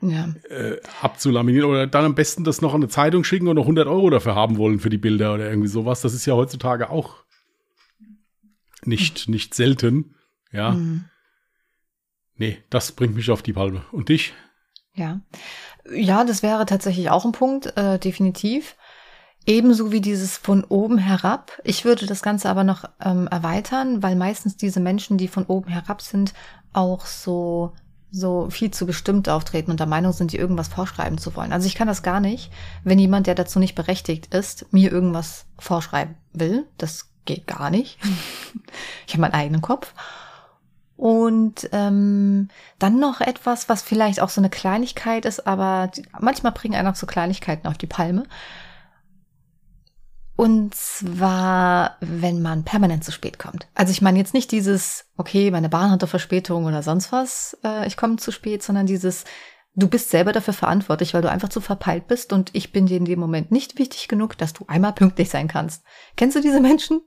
[0.00, 0.34] ja.
[0.48, 3.86] äh, abzulaminieren oder dann am besten das noch an eine Zeitung schicken und noch 100
[3.86, 6.00] Euro dafür haben wollen für die Bilder oder irgendwie sowas.
[6.00, 7.24] Das ist ja heutzutage auch
[8.84, 10.14] nicht, nicht selten.
[10.52, 10.72] Ja.
[10.72, 11.04] Mhm.
[12.36, 13.84] Nee, das bringt mich auf die Palme.
[13.92, 14.34] Und dich?
[14.94, 15.20] Ja.
[15.92, 18.76] Ja, das wäre tatsächlich auch ein Punkt, äh, definitiv.
[19.46, 21.52] Ebenso wie dieses von oben herab.
[21.64, 25.70] Ich würde das Ganze aber noch ähm, erweitern, weil meistens diese Menschen, die von oben
[25.70, 26.32] herab sind,
[26.72, 27.72] auch so
[28.14, 31.52] so viel zu bestimmt auftreten und der Meinung sind, die irgendwas vorschreiben zu wollen.
[31.52, 32.52] Also ich kann das gar nicht,
[32.84, 36.64] wenn jemand, der dazu nicht berechtigt ist, mir irgendwas vorschreiben will.
[36.78, 37.98] Das geht gar nicht.
[39.06, 39.94] ich habe meinen eigenen Kopf.
[40.96, 46.76] Und ähm, dann noch etwas, was vielleicht auch so eine Kleinigkeit ist, aber manchmal bringen
[46.76, 48.22] einen auch so Kleinigkeiten auf die Palme.
[50.36, 53.68] Und zwar, wenn man permanent zu spät kommt.
[53.74, 57.86] Also ich meine jetzt nicht dieses, okay, meine Bahn hatte Verspätung oder sonst was, äh,
[57.86, 59.24] ich komme zu spät, sondern dieses,
[59.76, 62.96] du bist selber dafür verantwortlich, weil du einfach zu verpeilt bist und ich bin dir
[62.96, 65.84] in dem Moment nicht wichtig genug, dass du einmal pünktlich sein kannst.
[66.16, 67.00] Kennst du diese Menschen?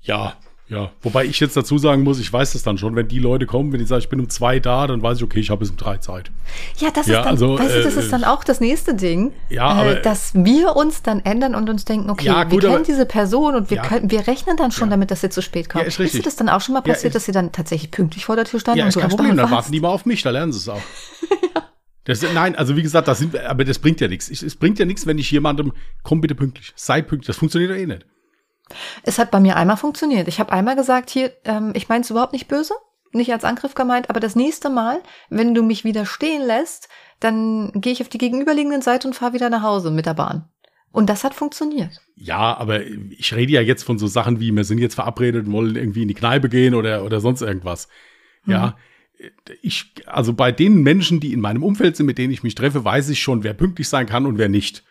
[0.00, 0.36] Ja,
[0.70, 3.44] ja, wobei ich jetzt dazu sagen muss, ich weiß das dann schon, wenn die Leute
[3.44, 5.58] kommen, wenn ich sage, ich bin um zwei da, dann weiß ich, okay, ich habe
[5.58, 6.30] bis um drei Zeit.
[6.78, 8.94] Ja, das ja, ist dann, also, weißt du, das ist dann äh, auch das nächste
[8.94, 12.62] Ding, ja, äh, aber, dass wir uns dann ändern und uns denken, okay, ja, gut,
[12.62, 15.30] wir kennen diese Person und wir, ja, können, wir rechnen dann schon damit, dass sie
[15.30, 15.82] zu spät kommt.
[15.82, 16.20] Ja, ist, richtig.
[16.20, 18.44] ist dir das dann auch schon mal passiert, dass sie dann tatsächlich pünktlich vor der
[18.44, 18.78] Tür standen?
[18.78, 20.68] Ja, ist und kein Problem, dann warten die mal auf mich, da lernen sie es
[20.68, 20.76] auch.
[21.54, 21.62] ja.
[22.04, 24.30] Das, nein, also wie gesagt, das sind, aber das bringt ja nichts.
[24.30, 25.72] Es bringt ja nichts, wenn ich jemandem,
[26.04, 27.26] komm bitte pünktlich, sei pünktlich.
[27.26, 28.06] Das funktioniert doch eh nicht.
[29.02, 30.28] Es hat bei mir einmal funktioniert.
[30.28, 32.74] Ich habe einmal gesagt, hier, ähm, ich meine es überhaupt nicht böse,
[33.12, 37.72] nicht als Angriff gemeint, aber das nächste Mal, wenn du mich wieder stehen lässt, dann
[37.74, 40.48] gehe ich auf die gegenüberliegenden Seite und fahre wieder nach Hause mit der Bahn.
[40.92, 42.00] Und das hat funktioniert.
[42.16, 45.52] Ja, aber ich rede ja jetzt von so Sachen wie, wir sind jetzt verabredet und
[45.52, 47.88] wollen irgendwie in die Kneipe gehen oder, oder sonst irgendwas.
[48.44, 48.76] Ja.
[49.18, 49.28] Mhm.
[49.60, 52.84] Ich, also bei den Menschen, die in meinem Umfeld sind, mit denen ich mich treffe,
[52.84, 54.82] weiß ich schon, wer pünktlich sein kann und wer nicht.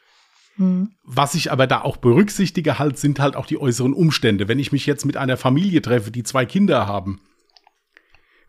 [0.59, 0.91] Mhm.
[1.03, 4.47] Was ich aber da auch berücksichtige halt, sind halt auch die äußeren Umstände.
[4.47, 7.21] Wenn ich mich jetzt mit einer Familie treffe, die zwei Kinder haben,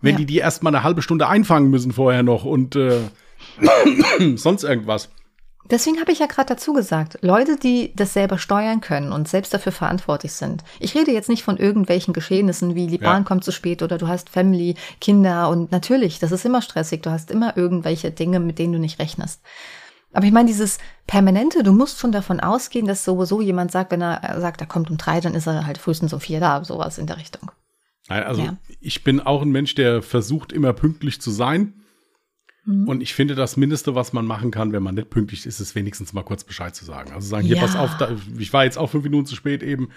[0.03, 0.19] wenn ja.
[0.19, 3.01] die die erstmal eine halbe Stunde einfangen müssen vorher noch und äh,
[4.37, 5.11] sonst irgendwas.
[5.71, 9.55] Deswegen habe ich ja gerade dazu gesagt, Leute, die das selber steuern können und selbst
[9.55, 10.65] dafür verantwortlich sind.
[10.81, 13.29] Ich rede jetzt nicht von irgendwelchen Geschehnissen wie die Bahn ja.
[13.29, 17.11] kommt zu spät oder du hast Family, Kinder und natürlich, das ist immer stressig, du
[17.11, 19.43] hast immer irgendwelche Dinge, mit denen du nicht rechnest.
[20.13, 24.01] Aber ich meine, dieses Permanente, du musst schon davon ausgehen, dass sowieso jemand sagt, wenn
[24.03, 26.99] er sagt, er kommt um drei, dann ist er halt frühestens um vier da, sowas
[26.99, 27.53] in der Richtung.
[28.09, 28.57] Nein, also ja.
[28.81, 31.75] ich bin auch ein Mensch, der versucht, immer pünktlich zu sein.
[32.65, 32.89] Mhm.
[32.89, 35.75] Und ich finde, das Mindeste, was man machen kann, wenn man nicht pünktlich ist, ist
[35.77, 37.13] wenigstens mal kurz Bescheid zu sagen.
[37.13, 37.63] Also sagen, hier, ja.
[37.63, 39.91] pass auf, da, ich war jetzt auch fünf Minuten zu spät eben.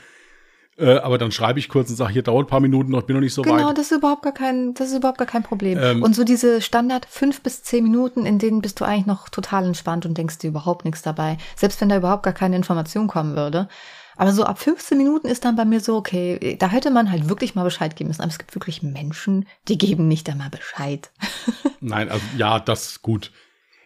[0.77, 3.05] Äh, aber dann schreibe ich kurz und sage, hier dauert ein paar Minuten noch, ich
[3.05, 3.61] bin noch nicht so genau, weit.
[3.61, 5.77] Genau, das ist überhaupt gar kein, das ist überhaupt gar kein Problem.
[5.79, 9.29] Ähm, und so diese Standard fünf bis zehn Minuten, in denen bist du eigentlich noch
[9.29, 11.37] total entspannt und denkst dir überhaupt nichts dabei.
[11.55, 13.67] Selbst wenn da überhaupt gar keine Information kommen würde.
[14.15, 17.29] Aber so ab 15 Minuten ist dann bei mir so, okay, da hätte man halt
[17.29, 18.21] wirklich mal Bescheid geben müssen.
[18.21, 21.11] Aber es gibt wirklich Menschen, die geben nicht einmal Bescheid.
[21.79, 23.31] Nein, also ja, das ist gut.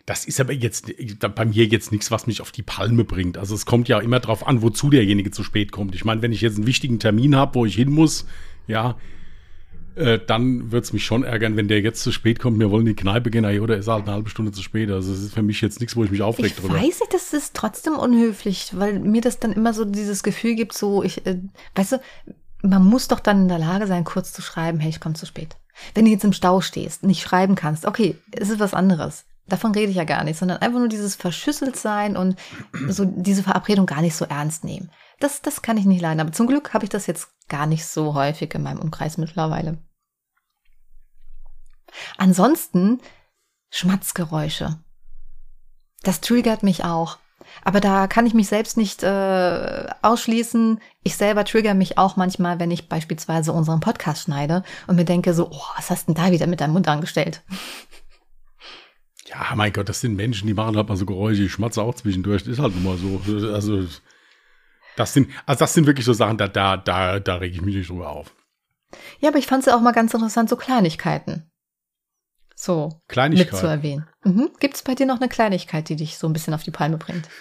[0.07, 0.93] Das ist aber jetzt
[1.35, 3.37] bei mir jetzt nichts, was mich auf die Palme bringt.
[3.37, 5.95] Also es kommt ja immer darauf an, wozu derjenige zu spät kommt.
[5.95, 8.25] Ich meine, wenn ich jetzt einen wichtigen Termin habe, wo ich hin muss,
[8.67, 8.95] ja,
[9.95, 12.57] äh, dann wird es mich schon ärgern, wenn der jetzt zu spät kommt.
[12.57, 14.89] Wir wollen in die Kneipe gehen, oder ist halt eine halbe Stunde zu spät.
[14.89, 16.77] Also es ist für mich jetzt nichts, wo ich mich aufreg ich drüber.
[16.77, 20.55] Ich weiß nicht, das ist trotzdem unhöflich, weil mir das dann immer so dieses Gefühl
[20.55, 21.37] gibt, so ich, äh,
[21.75, 22.01] weißt du,
[22.61, 25.25] man muss doch dann in der Lage sein, kurz zu schreiben, hey, ich komme zu
[25.25, 25.57] spät.
[25.95, 29.25] Wenn du jetzt im Stau stehst, nicht schreiben kannst, okay, es ist was anderes.
[29.47, 32.37] Davon rede ich ja gar nicht, sondern einfach nur dieses verschüsselt sein und
[32.89, 34.91] so diese Verabredung gar nicht so ernst nehmen.
[35.19, 36.19] Das, das kann ich nicht leiden.
[36.19, 39.77] Aber zum Glück habe ich das jetzt gar nicht so häufig in meinem Umkreis mittlerweile.
[42.17, 42.99] Ansonsten
[43.69, 44.79] Schmatzgeräusche.
[46.03, 47.17] Das triggert mich auch.
[47.63, 50.79] Aber da kann ich mich selbst nicht äh, ausschließen.
[51.03, 55.33] Ich selber trigger mich auch manchmal, wenn ich beispielsweise unseren Podcast schneide und mir denke
[55.33, 57.43] so, oh, was hast denn da wieder mit deinem Mund angestellt?
[59.29, 61.95] Ja, mein Gott, das sind Menschen, die machen halt mal so Geräusche, ich schmatze auch
[61.95, 63.21] zwischendurch, das ist halt nun mal so.
[63.53, 63.85] Also,
[64.95, 67.75] das sind, also das sind wirklich so Sachen, da, da, da, da rege ich mich
[67.75, 68.33] nicht drüber auf.
[69.19, 71.51] Ja, aber ich fand es ja auch mal ganz interessant, so Kleinigkeiten.
[72.55, 73.51] So Kleinigkeit.
[73.51, 74.07] mit zu erwähnen.
[74.23, 74.49] Mhm.
[74.59, 76.97] Gibt es bei dir noch eine Kleinigkeit, die dich so ein bisschen auf die Palme
[76.97, 77.27] bringt?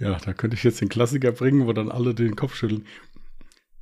[0.00, 2.84] Ja, da könnte ich jetzt den Klassiker bringen, wo dann alle den Kopf schütteln.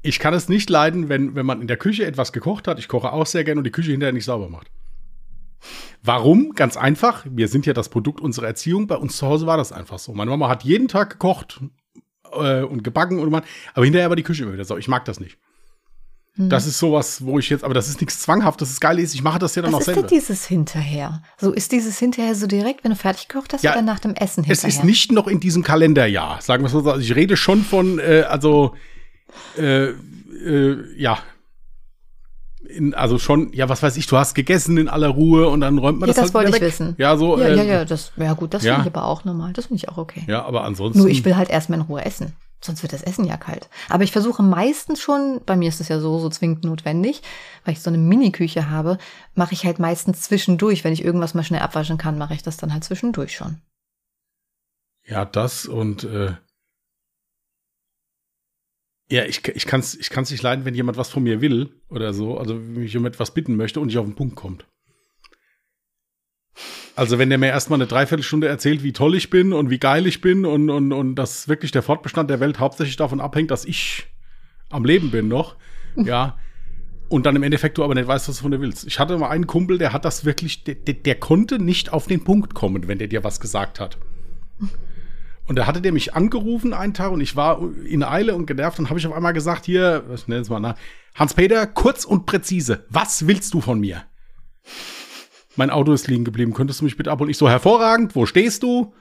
[0.03, 2.79] Ich kann es nicht leiden, wenn, wenn man in der Küche etwas gekocht hat.
[2.79, 4.71] Ich koche auch sehr gerne und die Küche hinterher nicht sauber macht.
[6.03, 6.55] Warum?
[6.55, 7.25] Ganz einfach.
[7.31, 8.89] Wir sind ja das Produkt unserer Erziehung.
[8.89, 10.13] Bei uns zu Hause war das einfach so.
[10.13, 11.61] Meine Mama hat jeden Tag gekocht
[12.33, 13.43] äh, und gebacken und man,
[13.75, 14.81] aber hinterher war die Küche immer wieder sauber.
[14.81, 15.39] Ich mag das nicht.
[16.35, 16.49] Hm.
[16.49, 19.23] Das ist sowas, wo ich jetzt, aber das ist nichts Zwanghaftes, das Geile ist, ich
[19.23, 20.01] mache das ja dann Was auch ist selber.
[20.01, 21.23] denn dieses hinterher?
[21.39, 24.15] So ist dieses hinterher so direkt, wenn du fertig gekocht hast Ja, oder nach dem
[24.15, 24.69] Essen Es hinterher?
[24.69, 26.91] ist nicht noch in diesem Kalenderjahr, sagen wir es mal so.
[26.91, 28.75] Also ich rede schon von, äh, also,
[29.57, 31.19] äh, äh, ja.
[32.69, 35.79] In, also schon, ja, was weiß ich, du hast gegessen in aller Ruhe und dann
[35.79, 36.63] räumt man Ja, das, das halt wollte ich weg.
[36.63, 36.95] wissen.
[36.97, 37.39] Ja, so.
[37.39, 38.75] Ja, äh, ja, ja, das, ja gut, das ja.
[38.75, 39.53] finde ich aber auch normal.
[39.53, 40.25] Das finde ich auch okay.
[40.27, 40.99] Ja, aber ansonsten.
[41.01, 42.33] Nur ich will halt erstmal in Ruhe essen.
[42.65, 43.69] Sonst wird das Essen ja kalt.
[43.89, 47.21] Aber ich versuche meistens schon, bei mir ist es ja so, so zwingend notwendig,
[47.65, 48.99] weil ich so eine Mini-Küche habe,
[49.35, 50.85] mache ich halt meistens zwischendurch.
[50.85, 53.61] Wenn ich irgendwas mal schnell abwaschen kann, mache ich das dann halt zwischendurch schon.
[55.05, 56.35] Ja, das und äh,
[59.13, 61.69] ja, ich, ich kann es ich kann's nicht leiden, wenn jemand was von mir will
[61.91, 64.65] oder so, also mich um etwas bitten möchte und nicht auf den Punkt kommt.
[66.97, 70.07] Also wenn der mir erstmal eine Dreiviertelstunde erzählt, wie toll ich bin und wie geil
[70.07, 73.67] ich bin und, und, und dass wirklich der Fortbestand der Welt hauptsächlich davon abhängt, dass
[73.67, 74.07] ich
[74.71, 75.57] am Leben bin noch,
[75.95, 76.39] ja,
[77.11, 78.87] und dann im Endeffekt du aber nicht weißt, was du von dir willst.
[78.87, 82.07] Ich hatte mal einen Kumpel, der hat das wirklich, der, der, der konnte nicht auf
[82.07, 83.99] den Punkt kommen, wenn der dir was gesagt hat.
[85.53, 88.79] Und da hatte der mich angerufen einen Tag und ich war in Eile und genervt.
[88.79, 90.77] Dann habe ich auf einmal gesagt, hier, was nenn es mal, na,
[91.15, 94.03] Hans-Peter, kurz und präzise, was willst du von mir?
[95.57, 97.29] Mein Auto ist liegen geblieben, könntest du mich bitte abholen?
[97.29, 98.95] Ich so, hervorragend, wo stehst du?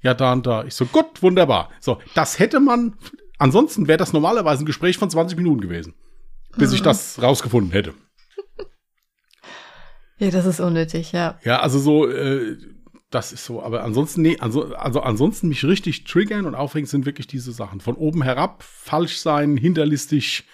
[0.00, 0.64] Ja, da und da.
[0.64, 1.68] Ich so, gut, wunderbar.
[1.80, 2.94] So, das hätte man,
[3.36, 5.92] ansonsten wäre das normalerweise ein Gespräch von 20 Minuten gewesen,
[6.56, 7.92] bis ich das rausgefunden hätte.
[10.16, 11.38] Ja, das ist unnötig, ja.
[11.44, 12.56] Ja, also so, äh,
[13.14, 17.06] das ist so, aber ansonsten, nee, also, also ansonsten mich richtig triggern und aufregen sind
[17.06, 17.80] wirklich diese Sachen.
[17.80, 20.44] Von oben herab, falsch sein, hinterlistig,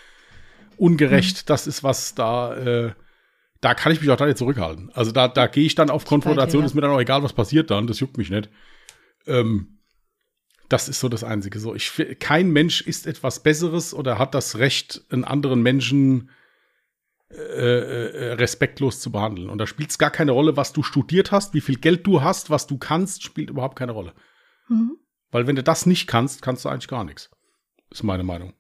[0.77, 2.93] ungerecht, das ist was da, äh,
[3.61, 4.91] da kann ich mich auch da nicht zurückhalten.
[4.95, 7.71] Also da, da gehe ich dann auf Konfrontation, ist mir dann auch egal, was passiert
[7.71, 8.51] dann, das juckt mich nicht.
[9.27, 9.79] Ähm,
[10.69, 11.59] das ist so das Einzige.
[11.61, 16.31] So, ich, kein Mensch ist etwas Besseres oder hat das Recht, einen anderen Menschen
[17.31, 19.51] äh, äh, respektlos zu behandeln.
[19.51, 22.23] Und da spielt es gar keine Rolle, was du studiert hast, wie viel Geld du
[22.23, 24.15] hast, was du kannst, spielt überhaupt keine Rolle.
[24.69, 24.97] Mhm.
[25.31, 27.31] Weil wenn du das nicht kannst, kannst du eigentlich gar nichts.
[27.91, 28.55] Ist meine Meinung.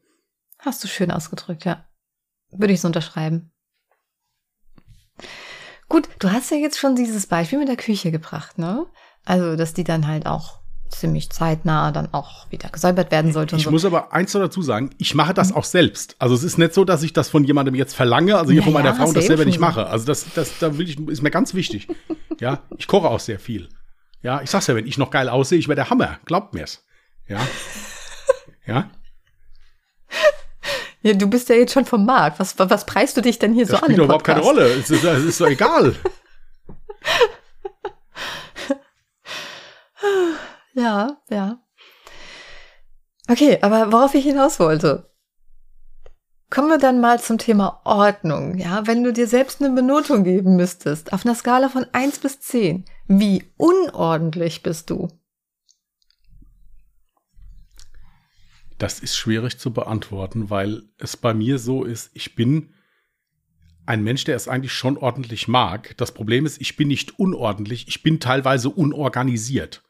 [0.58, 1.88] Hast du schön ausgedrückt, ja.
[2.50, 3.52] Würde ich so unterschreiben.
[5.88, 8.86] Gut, du hast ja jetzt schon dieses Beispiel mit der Küche gebracht, ne?
[9.24, 10.57] Also, dass die dann halt auch
[10.90, 13.70] ziemlich zeitnah dann auch wieder gesäubert werden sollte Ich so.
[13.70, 16.16] muss aber eins noch dazu sagen, ich mache das auch selbst.
[16.18, 18.64] Also es ist nicht so, dass ich das von jemandem jetzt verlange, also hier Ja,
[18.64, 19.86] von meiner ja, Frau das eben selber nicht mache.
[19.86, 21.88] Also das, das, da will ich, ist mir ganz wichtig.
[22.40, 23.68] Ja, ich koche auch sehr viel.
[24.22, 26.18] Ja, ich sag's ja, wenn ich noch geil aussehe, ich wäre der Hammer.
[26.24, 26.84] Glaubt mir's.
[27.28, 27.40] Ja.
[28.66, 28.90] Ja.
[31.00, 32.40] Ja, du bist ja jetzt schon vom Markt.
[32.40, 33.82] Was, was preist du dich denn hier Das so an?
[33.84, 34.40] spielt im doch überhaupt keine?
[34.40, 34.64] Rolle.
[34.66, 35.94] Es ist, es ist doch egal.
[40.74, 41.62] Ja, ja.
[43.28, 45.08] Okay, aber worauf ich hinaus wollte.
[46.50, 48.56] Kommen wir dann mal zum Thema Ordnung.
[48.56, 52.40] Ja, wenn du dir selbst eine Benotung geben müsstest, auf einer Skala von 1 bis
[52.40, 55.08] 10, wie unordentlich bist du?
[58.78, 62.72] Das ist schwierig zu beantworten, weil es bei mir so ist, ich bin
[63.84, 65.96] ein Mensch, der es eigentlich schon ordentlich mag.
[65.98, 69.82] Das Problem ist, ich bin nicht unordentlich, ich bin teilweise unorganisiert.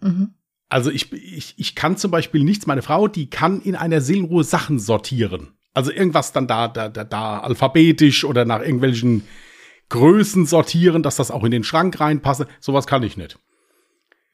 [0.00, 0.34] Mhm.
[0.68, 4.44] Also ich, ich, ich kann zum Beispiel nichts, meine Frau, die kann in einer Seelenruhe
[4.44, 5.52] Sachen sortieren.
[5.74, 9.22] Also irgendwas dann da, da, da, da alphabetisch oder nach irgendwelchen
[9.88, 12.48] Größen sortieren, dass das auch in den Schrank reinpasse.
[12.60, 13.38] Sowas kann ich nicht.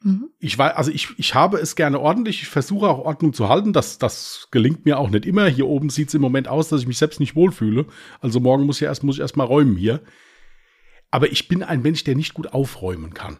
[0.03, 0.31] Mhm.
[0.38, 2.42] Ich weiß, also ich, ich habe es gerne ordentlich.
[2.42, 3.72] Ich versuche auch Ordnung zu halten.
[3.72, 5.46] Das, das gelingt mir auch nicht immer.
[5.46, 7.87] Hier oben sieht es im Moment aus, dass ich mich selbst nicht wohlfühle.
[8.20, 10.01] Also morgen muss, ja erst, muss ich erst mal räumen hier.
[11.11, 13.38] Aber ich bin ein Mensch, der nicht gut aufräumen kann.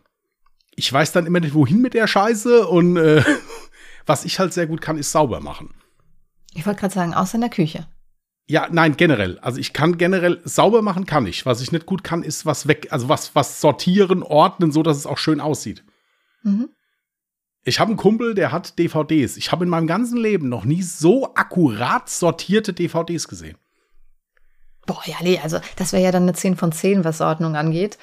[0.75, 2.67] Ich weiß dann immer nicht, wohin mit der Scheiße.
[2.67, 3.23] Und äh,
[4.07, 5.75] was ich halt sehr gut kann, ist sauber machen.
[6.55, 7.87] Ich wollte gerade sagen, außer in der Küche.
[8.47, 9.39] Ja, nein, generell.
[9.39, 11.47] Also ich kann generell sauber machen, kann ich.
[11.47, 14.97] Was ich nicht gut kann, ist was weg, also was, was sortieren, ordnen, so dass
[14.97, 15.85] es auch schön aussieht.
[16.43, 16.69] Mhm.
[17.65, 19.37] Ich habe einen Kumpel, der hat DVDs.
[19.37, 23.57] Ich habe in meinem ganzen Leben noch nie so akkurat sortierte DVDs gesehen.
[24.87, 27.99] Boah, ja, nee, also das wäre ja dann eine 10 von 10, was Ordnung angeht.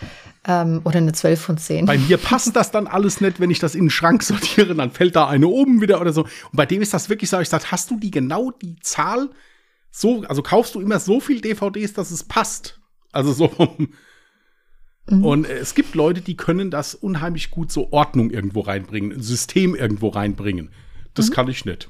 [0.48, 1.86] Ähm, oder eine 12 von 10.
[1.86, 4.92] Bei mir passt das dann alles nicht, wenn ich das in den Schrank sortiere, dann
[4.92, 6.24] fällt da eine oben wieder oder so.
[6.24, 9.30] Und bei dem ist das wirklich so, ich sage, hast du die genau die Zahl
[9.92, 12.80] so, also kaufst du immer so viel DVDs, dass es passt?
[13.12, 13.52] Also so
[15.10, 15.26] mhm.
[15.26, 19.76] Und es gibt Leute, die können das unheimlich gut so Ordnung irgendwo reinbringen, ein System
[19.76, 20.70] irgendwo reinbringen.
[21.14, 21.34] Das mhm.
[21.34, 21.90] kann ich nicht.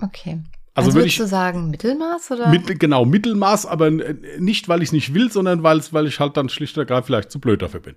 [0.00, 0.42] Okay.
[0.76, 2.48] Also, also würdest ich, du sagen Mittelmaß oder?
[2.48, 6.36] Mit, genau, Mittelmaß, aber nicht, weil ich es nicht will, sondern weil, weil ich halt
[6.36, 7.96] dann schlicht und ergreifend vielleicht zu blöd dafür bin.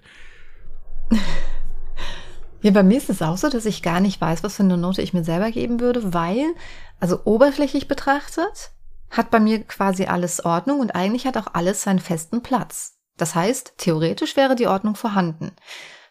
[2.62, 4.76] Ja, bei mir ist es auch so, dass ich gar nicht weiß, was für eine
[4.76, 6.44] Note ich mir selber geben würde, weil,
[7.00, 8.72] also oberflächlich betrachtet,
[9.10, 12.98] hat bei mir quasi alles Ordnung und eigentlich hat auch alles seinen festen Platz.
[13.16, 15.52] Das heißt, theoretisch wäre die Ordnung vorhanden.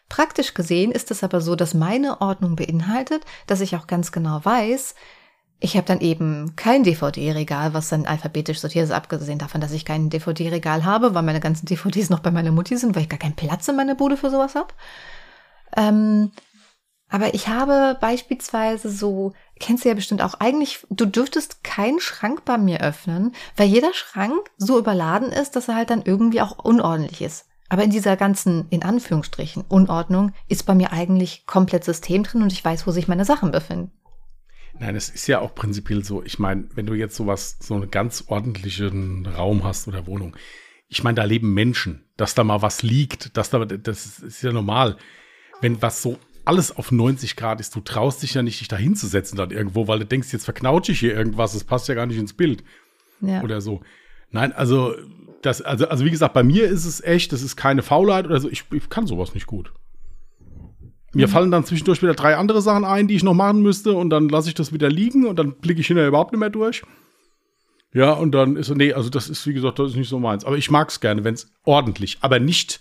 [0.09, 4.43] Praktisch gesehen ist es aber so, dass meine Ordnung beinhaltet, dass ich auch ganz genau
[4.43, 4.95] weiß,
[5.59, 9.83] ich habe dann eben kein DVD-Regal, was dann alphabetisch sortiert ist, abgesehen davon, dass ich
[9.83, 13.19] kein DVD-Regal habe, weil meine ganzen DVDs noch bei meiner Mutti sind, weil ich gar
[13.19, 14.73] keinen Platz in meiner Bude für sowas habe.
[15.75, 16.31] Ähm,
[17.09, 22.45] aber ich habe beispielsweise so, kennst du ja bestimmt auch, eigentlich, du dürftest keinen Schrank
[22.45, 26.59] bei mir öffnen, weil jeder Schrank so überladen ist, dass er halt dann irgendwie auch
[26.63, 27.47] unordentlich ist.
[27.67, 32.53] Aber in dieser ganzen, in Anführungsstrichen, Unordnung ist bei mir eigentlich komplett System drin und
[32.53, 33.91] ich weiß, wo sich meine Sachen befinden.
[34.79, 36.23] Nein, es ist ja auch prinzipiell so.
[36.23, 40.35] Ich meine, wenn du jetzt sowas, so einen ganz ordentlichen Raum hast oder Wohnung,
[40.87, 44.51] ich meine, da leben Menschen, dass da mal was liegt, dass da, das ist ja
[44.51, 44.97] normal.
[45.61, 48.77] Wenn was so alles auf 90 Grad ist, du traust dich ja nicht, dich da
[48.77, 52.07] hinzusetzen dann irgendwo, weil du denkst, jetzt verknautsche ich hier irgendwas, das passt ja gar
[52.07, 52.63] nicht ins Bild.
[53.21, 53.43] Ja.
[53.43, 53.81] Oder so.
[54.31, 54.95] Nein, also,
[55.41, 58.39] das, also, also wie gesagt, bei mir ist es echt, das ist keine Faulheit oder
[58.39, 58.49] so.
[58.49, 59.71] Ich, ich kann sowas nicht gut.
[61.13, 61.31] Mir mhm.
[61.31, 64.29] fallen dann zwischendurch wieder drei andere Sachen ein, die ich noch machen müsste und dann
[64.29, 66.83] lasse ich das wieder liegen und dann blicke ich hinterher überhaupt nicht mehr durch.
[67.93, 70.45] Ja, und dann ist, nee, also das ist, wie gesagt, das ist nicht so meins.
[70.45, 72.79] Aber ich mag es gerne, wenn es ordentlich, aber nicht,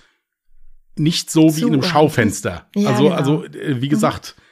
[0.96, 2.66] nicht so wie in einem Schaufenster.
[2.74, 3.14] Ja, also, genau.
[3.14, 4.42] also, äh, wie gesagt, mhm.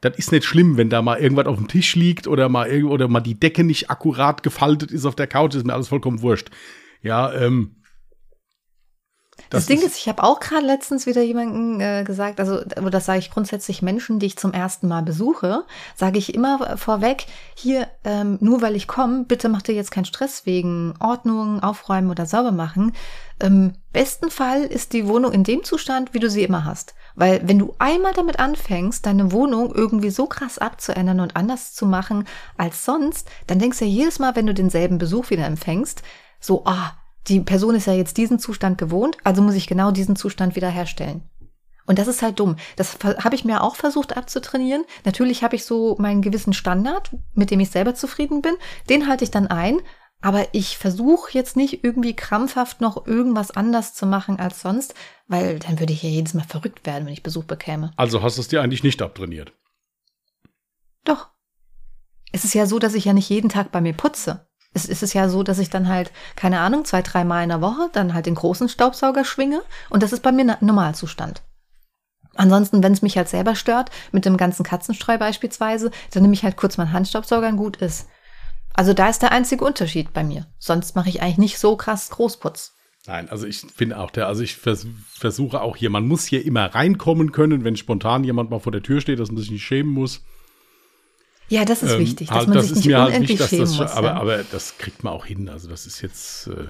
[0.00, 3.06] das ist nicht schlimm, wenn da mal irgendwas auf dem Tisch liegt oder mal, oder
[3.06, 6.50] mal die Decke nicht akkurat gefaltet ist auf der Couch, ist mir alles vollkommen wurscht.
[7.02, 7.76] Ja, ähm,
[9.50, 13.06] das, das Ding ist, ich habe auch gerade letztens wieder jemanden äh, gesagt, also das
[13.06, 15.64] sage ich grundsätzlich Menschen, die ich zum ersten Mal besuche,
[15.96, 20.04] sage ich immer vorweg, hier, ähm, nur weil ich komme, bitte mach dir jetzt keinen
[20.04, 22.92] Stress wegen Ordnung, Aufräumen oder sauber machen.
[23.40, 26.94] Im besten Fall ist die Wohnung in dem Zustand, wie du sie immer hast.
[27.14, 31.86] Weil wenn du einmal damit anfängst, deine Wohnung irgendwie so krass abzuändern und anders zu
[31.86, 36.02] machen als sonst, dann denkst du ja jedes Mal, wenn du denselben Besuch wieder empfängst,
[36.40, 36.92] so, ah,
[37.28, 41.22] die Person ist ja jetzt diesen Zustand gewohnt, also muss ich genau diesen Zustand wiederherstellen.
[41.86, 42.56] Und das ist halt dumm.
[42.76, 44.84] Das habe ich mir auch versucht abzutrainieren.
[45.06, 48.54] Natürlich habe ich so meinen gewissen Standard, mit dem ich selber zufrieden bin.
[48.90, 49.80] Den halte ich dann ein.
[50.20, 54.94] Aber ich versuche jetzt nicht irgendwie krampfhaft noch irgendwas anders zu machen als sonst,
[55.28, 57.92] weil dann würde ich ja jedes Mal verrückt werden, wenn ich Besuch bekäme.
[57.96, 59.52] Also hast du es dir eigentlich nicht abtrainiert?
[61.04, 61.28] Doch.
[62.32, 65.02] Es ist ja so, dass ich ja nicht jeden Tag bei mir putze es ist
[65.02, 67.88] es ja so, dass ich dann halt, keine Ahnung, zwei, drei Mal in der Woche
[67.92, 69.62] dann halt den großen Staubsauger schwinge.
[69.90, 71.42] Und das ist bei mir Normalzustand.
[72.34, 76.44] Ansonsten, wenn es mich halt selber stört, mit dem ganzen Katzenstreu beispielsweise, dann nehme ich
[76.44, 78.08] halt kurz meinen Handstaubsauger und gut ist.
[78.74, 80.46] Also da ist der einzige Unterschied bei mir.
[80.58, 82.74] Sonst mache ich eigentlich nicht so krass Großputz.
[83.06, 86.44] Nein, also ich finde auch der, also ich vers versuche auch hier, man muss hier
[86.44, 89.64] immer reinkommen können, wenn spontan jemand mal vor der Tür steht, dass man sich nicht
[89.64, 90.22] schämen muss.
[91.48, 93.68] Ja, das ist ähm, wichtig, dass halt, man das sich nicht halt unendlich halt wichtig,
[93.68, 93.96] schämen muss.
[93.96, 94.14] Aber, ja.
[94.14, 95.48] aber das kriegt man auch hin.
[95.48, 96.66] Also das ist jetzt, äh,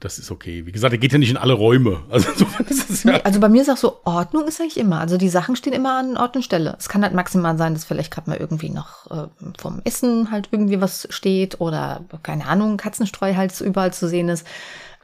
[0.00, 0.66] das ist okay.
[0.66, 2.02] Wie gesagt, er geht ja nicht in alle Räume.
[2.10, 5.00] Also, ist es ja nee, also bei mir ist auch so, Ordnung ist eigentlich immer.
[5.00, 6.76] Also die Sachen stehen immer an Ort und Stelle.
[6.78, 10.48] Es kann halt maximal sein, dass vielleicht gerade mal irgendwie noch äh, vom Essen halt
[10.50, 14.46] irgendwie was steht oder, keine Ahnung, Katzenstreu halt überall zu sehen ist.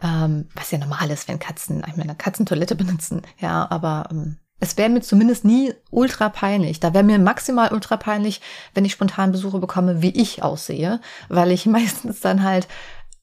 [0.03, 3.23] Ähm, was ja normal ist, wenn Katzen eine Katzentoilette benutzen.
[3.39, 6.81] Ja, aber ähm, es wäre mir zumindest nie ultra peinlich.
[6.81, 8.41] Da wäre mir maximal ultra peinlich,
[8.75, 12.69] wenn ich spontan Besuche bekomme, wie ich aussehe, weil ich meistens dann halt,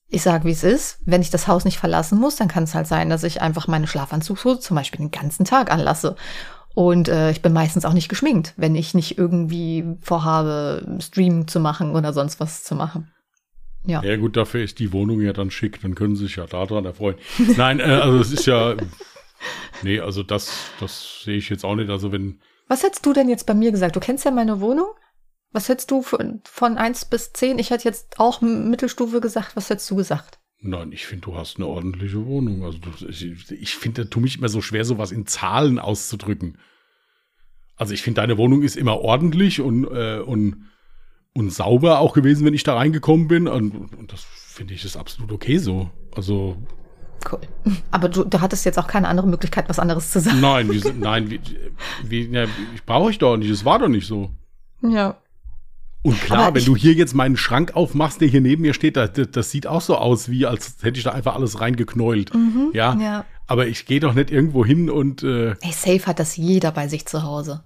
[0.09, 2.74] ich sage, wie es ist, wenn ich das Haus nicht verlassen muss, dann kann es
[2.74, 6.16] halt sein, dass ich einfach meine Schlafanzugshose zum Beispiel den ganzen Tag anlasse.
[6.74, 11.59] Und äh, ich bin meistens auch nicht geschminkt, wenn ich nicht irgendwie vorhabe, Stream zu
[11.59, 13.12] machen oder sonst was zu machen.
[13.86, 14.03] Ja.
[14.03, 16.86] ja, gut, dafür ist die Wohnung ja dann schick, dann können Sie sich ja daran
[16.86, 17.16] erfreuen.
[17.55, 18.76] Nein, äh, also es ist ja,
[19.84, 21.90] Nee, also das, das sehe ich jetzt auch nicht.
[21.90, 22.40] Also wenn.
[22.68, 23.96] Was hättest du denn jetzt bei mir gesagt?
[23.96, 24.88] Du kennst ja meine Wohnung.
[25.52, 27.60] Was hättest du von, von 1 bis 10?
[27.60, 29.56] Ich hätte jetzt auch Mittelstufe gesagt.
[29.56, 30.40] Was hättest du gesagt?
[30.60, 32.64] Nein, ich finde, du hast eine ordentliche Wohnung.
[32.64, 36.58] Also du, ich, ich finde, da tue mich immer so schwer, sowas in Zahlen auszudrücken.
[37.76, 40.66] Also ich finde, deine Wohnung ist immer ordentlich und, äh, und,
[41.34, 43.48] und sauber auch gewesen, wenn ich da reingekommen bin.
[43.48, 45.92] Und, und das finde ich das absolut okay so.
[46.16, 46.58] Also.
[47.30, 47.39] Cool.
[47.91, 50.39] Aber du, du hattest jetzt auch keine andere Möglichkeit, was anderes zu sagen.
[50.39, 51.39] Nein, wie, nein, wie,
[52.03, 53.49] wie, ja, ich brauche ich doch nicht.
[53.49, 54.30] Es war doch nicht so.
[54.82, 55.17] Ja.
[56.03, 58.73] Und klar, Aber wenn ich- du hier jetzt meinen Schrank aufmachst, der hier neben mir
[58.73, 62.32] steht, das, das, sieht auch so aus, wie als hätte ich da einfach alles reingeknäult.
[62.73, 62.93] ja?
[62.95, 63.01] Mhm.
[63.01, 63.25] ja.
[63.47, 66.88] Aber ich gehe doch nicht irgendwo hin und äh, Ey, safe hat das jeder bei
[66.88, 67.63] sich zu Hause.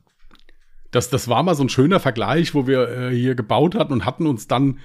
[0.92, 4.06] das, das war mal so ein schöner Vergleich, wo wir äh, hier gebaut hatten und
[4.06, 4.80] hatten uns dann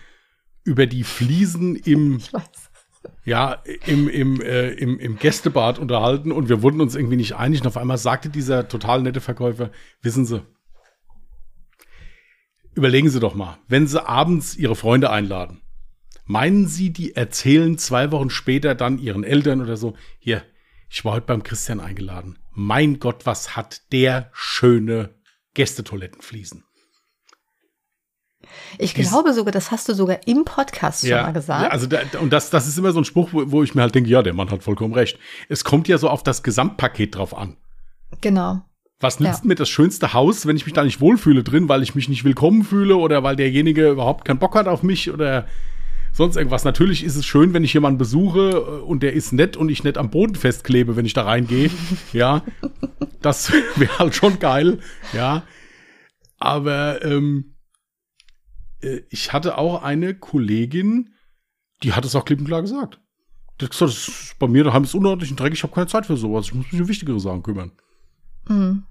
[0.64, 2.42] über die Fliesen im, Ich weiß.
[3.24, 7.60] Ja, im, im, äh, im, im Gästebad unterhalten und wir wurden uns irgendwie nicht einig.
[7.60, 9.70] Und auf einmal sagte dieser total nette Verkäufer,
[10.02, 10.42] wissen Sie,
[12.74, 15.62] überlegen Sie doch mal, wenn Sie abends Ihre Freunde einladen,
[16.24, 20.42] meinen Sie, die erzählen zwei Wochen später dann ihren Eltern oder so, hier,
[20.88, 22.38] ich war heute beim Christian eingeladen.
[22.52, 25.14] Mein Gott, was hat der schöne
[25.54, 26.64] Gästetoilettenfliesen.
[28.78, 31.62] Ich glaube sogar, das hast du sogar im Podcast schon mal gesagt.
[31.62, 33.82] Ja, also da, und das, das ist immer so ein Spruch, wo, wo ich mir
[33.82, 35.18] halt denke, ja, der Mann hat vollkommen recht.
[35.48, 37.56] Es kommt ja so auf das Gesamtpaket drauf an.
[38.20, 38.62] genau.
[38.98, 39.48] Was nützt Ja.
[39.48, 42.24] mir das schönste Haus, wenn ich mich da nicht wohlfühle drin, weil ich mich nicht
[42.24, 45.44] willkommen fühle oder weil derjenige überhaupt keinen Bock hat auf mich oder
[46.14, 46.64] sonst irgendwas.
[46.64, 49.84] Natürlich ist es schön, wenn ich jemanden besuche äh, und der ist nett und ich
[49.84, 51.68] nicht am Boden festklebe, wenn ich da reingehe.
[52.14, 52.40] ja,
[53.20, 54.78] das wäre halt schon geil.
[55.12, 55.42] Ja,
[56.38, 57.55] aber ähm, äh,
[59.10, 61.10] ich hatte auch eine Kollegin,
[61.82, 63.00] die hat es auch klipp und klar gesagt.
[63.60, 65.86] Die hat gesagt, das ist bei mir daheim ist unordentlich und dreckig, ich habe keine
[65.86, 66.46] Zeit für sowas.
[66.46, 67.72] Ich muss mich um wichtigere Sachen kümmern.
[68.48, 68.84] Mhm.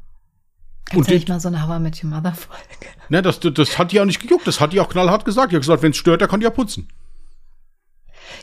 [0.91, 2.63] Und Kannst nicht mal so eine I Met Your Mother Folge?
[3.09, 4.45] Ne, das, das, das hat die auch nicht gejuckt.
[4.45, 5.51] Das hat die auch knallhart gesagt.
[5.51, 6.87] Die hat gesagt, wenn es stört, der kann die ja putzen.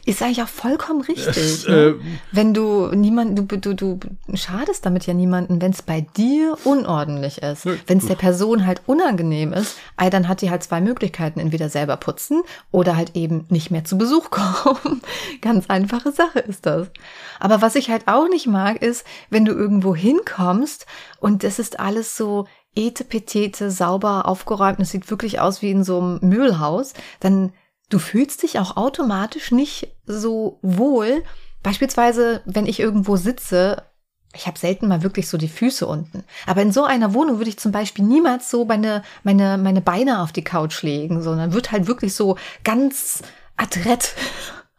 [0.04, 1.36] Ist eigentlich auch vollkommen richtig.
[1.36, 1.74] Es, ne?
[1.74, 1.94] äh,
[2.32, 4.00] wenn du niemanden, du, du, du
[4.34, 7.66] schadest damit ja niemanden, wenn es bei dir unordentlich ist.
[7.66, 7.76] Nö.
[7.86, 11.68] Wenn es der Person halt unangenehm ist, ey, dann hat die halt zwei Möglichkeiten, entweder
[11.68, 15.02] selber putzen oder halt eben nicht mehr zu Besuch kommen.
[15.40, 16.88] Ganz einfache Sache ist das.
[17.40, 20.86] Aber was ich halt auch nicht mag, ist, wenn du irgendwo hinkommst
[21.20, 26.00] und das ist alles so etepetete, sauber aufgeräumt, es sieht wirklich aus wie in so
[26.00, 27.52] einem Möbelhaus, dann
[27.92, 31.22] du fühlst dich auch automatisch nicht so wohl.
[31.62, 33.82] Beispielsweise, wenn ich irgendwo sitze,
[34.34, 36.24] ich habe selten mal wirklich so die Füße unten.
[36.46, 40.22] Aber in so einer Wohnung würde ich zum Beispiel niemals so meine, meine, meine Beine
[40.22, 43.22] auf die Couch legen, sondern wird halt wirklich so ganz
[43.56, 44.14] adrett.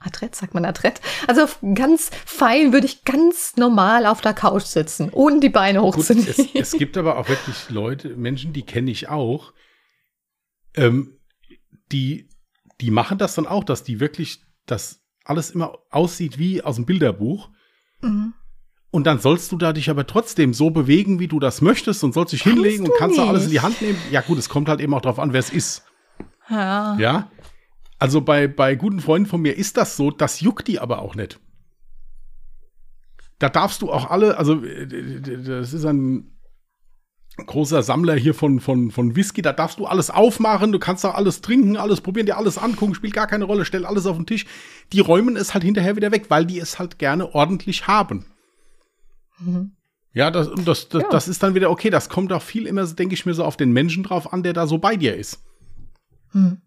[0.06, 1.00] Adrett, sagt man adrett?
[1.28, 5.96] Also ganz fein würde ich ganz normal auf der Couch sitzen, ohne die Beine gut,
[5.96, 6.28] hochzunehmen.
[6.28, 9.54] es, es gibt aber auch wirklich Leute, Menschen, die kenne ich auch,
[10.76, 11.22] ähm,
[11.94, 12.28] die,
[12.82, 16.86] die machen das dann auch, dass die wirklich, dass alles immer aussieht wie aus dem
[16.86, 17.50] Bilderbuch.
[18.02, 18.34] Mhm.
[18.92, 22.14] Und dann sollst du da dich aber trotzdem so bewegen, wie du das möchtest und
[22.14, 23.60] sollst dich Kannst hinlegen und kannst da alles in die.
[23.62, 23.98] Hand nehmen.
[24.12, 25.84] Ja gut, es kommt halt eben auch drauf an, wer es ist.
[26.50, 26.96] Ja.
[27.00, 27.32] Ja.
[27.98, 31.16] Also bei, bei guten Freunden von mir ist das so, das juckt die aber auch
[31.16, 31.40] nicht.
[33.40, 36.33] Da darfst du auch alle, also äh, das ist ein
[37.38, 41.16] großer Sammler hier von, von, von Whisky, da darfst du alles aufmachen, du kannst auch
[41.16, 44.26] alles trinken, alles probieren, dir alles angucken, spielt gar keine Rolle, stell alles auf den
[44.26, 44.46] Tisch.
[44.92, 48.26] Die räumen es halt hinterher wieder weg, weil die es halt gerne ordentlich haben.
[49.40, 49.72] Mhm.
[50.14, 51.10] Ja, das, das, das, Ja.
[51.10, 51.90] das ist dann wieder okay.
[51.90, 54.54] Das kommt auch viel immer, denke ich mir, so auf den Menschen drauf an, der
[54.54, 55.44] da so bei dir ist.
[56.32, 56.62] Hm.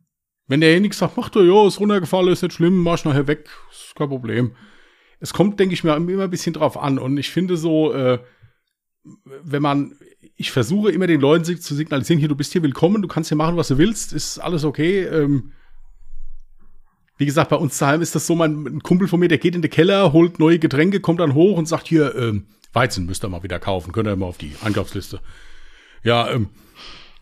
[0.48, 3.48] Wenn derjenige sagt, mach du, jo, ist runtergefallen, ist nicht schlimm, mach ich nachher weg,
[3.70, 4.56] ist kein Problem.
[5.20, 6.98] Es kommt, denke ich mir, immer ein bisschen drauf an.
[6.98, 8.18] Und ich finde so, äh,
[9.42, 9.96] wenn man,
[10.36, 13.36] ich versuche immer den Leuten zu signalisieren, hier, du bist hier willkommen, du kannst hier
[13.36, 15.04] machen, was du willst, ist alles okay.
[15.04, 15.52] Ähm,
[17.18, 19.54] wie gesagt, bei uns daheim ist das so, mein ein Kumpel von mir, der geht
[19.54, 23.24] in den Keller, holt neue Getränke, kommt dann hoch und sagt, hier, ähm, Weizen müsst
[23.24, 25.20] ihr mal wieder kaufen, könnt ihr mal auf die Einkaufsliste.
[26.02, 26.50] Ja, ähm,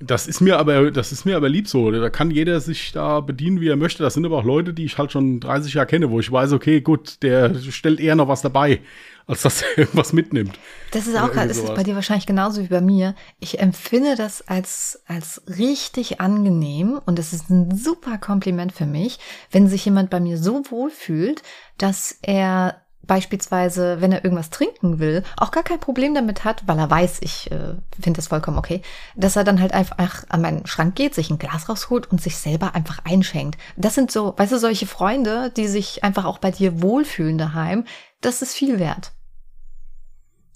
[0.00, 1.90] das ist mir aber, das ist mir aber lieb so.
[1.90, 4.02] Da kann jeder sich da bedienen, wie er möchte.
[4.02, 6.52] Das sind aber auch Leute, die ich halt schon 30 Jahre kenne, wo ich weiß,
[6.52, 8.80] okay, gut, der stellt eher noch was dabei,
[9.26, 10.58] als dass er irgendwas mitnimmt.
[10.92, 13.14] Das ist auch gerade, das ist bei dir wahrscheinlich genauso wie bei mir.
[13.40, 19.18] Ich empfinde das als, als richtig angenehm und es ist ein super Kompliment für mich,
[19.50, 21.42] wenn sich jemand bei mir so wohl fühlt,
[21.78, 26.78] dass er beispielsweise, wenn er irgendwas trinken will, auch gar kein Problem damit hat, weil
[26.78, 28.82] er weiß, ich äh, finde das vollkommen okay,
[29.14, 32.36] dass er dann halt einfach an meinen Schrank geht, sich ein Glas rausholt und sich
[32.36, 33.58] selber einfach einschenkt.
[33.76, 37.84] Das sind so, weißt du, solche Freunde, die sich einfach auch bei dir wohlfühlen daheim.
[38.24, 39.12] Das ist viel wert.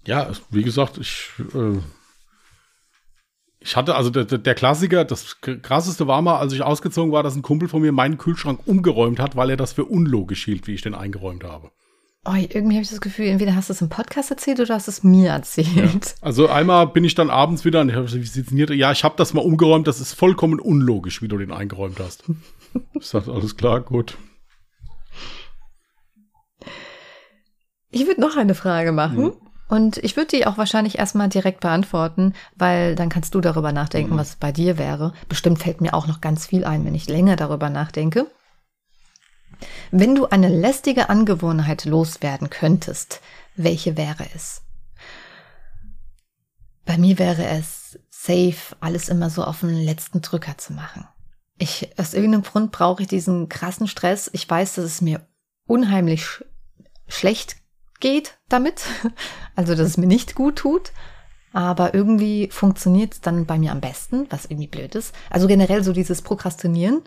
[0.06, 1.78] Ja, wie gesagt, ich, äh,
[3.60, 7.36] ich hatte, also der, der Klassiker, das krasseste war mal, als ich ausgezogen war, dass
[7.36, 10.74] ein Kumpel von mir meinen Kühlschrank umgeräumt hat, weil er das für unlogisch hielt, wie
[10.74, 11.70] ich den eingeräumt habe.
[12.24, 14.86] Oh, irgendwie habe ich das Gefühl, entweder hast du es im Podcast erzählt oder hast
[14.86, 16.14] du es mir erzählt.
[16.22, 18.74] Also einmal bin ich dann abends wieder und ich hier?
[18.74, 22.24] Ja, ich habe das mal umgeräumt, das ist vollkommen unlogisch, wie du den eingeräumt hast.
[22.92, 24.18] Ich sagte, alles klar, gut.
[27.90, 29.24] Ich würde noch eine Frage machen.
[29.24, 29.32] Mhm.
[29.68, 34.14] Und ich würde die auch wahrscheinlich erstmal direkt beantworten, weil dann kannst du darüber nachdenken,
[34.14, 34.18] mhm.
[34.18, 35.12] was bei dir wäre.
[35.28, 38.26] Bestimmt fällt mir auch noch ganz viel ein, wenn ich länger darüber nachdenke.
[39.90, 43.20] Wenn du eine lästige Angewohnheit loswerden könntest,
[43.56, 44.62] welche wäre es?
[46.86, 51.06] Bei mir wäre es safe, alles immer so auf den letzten Drücker zu machen.
[51.58, 54.30] Ich, aus irgendeinem Grund brauche ich diesen krassen Stress.
[54.32, 55.26] Ich weiß, dass es mir
[55.66, 56.44] unheimlich sch
[57.08, 57.56] schlecht
[58.00, 58.82] geht damit.
[59.56, 60.92] Also, dass es mir nicht gut tut.
[61.52, 65.12] Aber irgendwie funktioniert es dann bei mir am besten, was irgendwie blöd ist.
[65.30, 67.02] Also generell so dieses Prokrastinieren.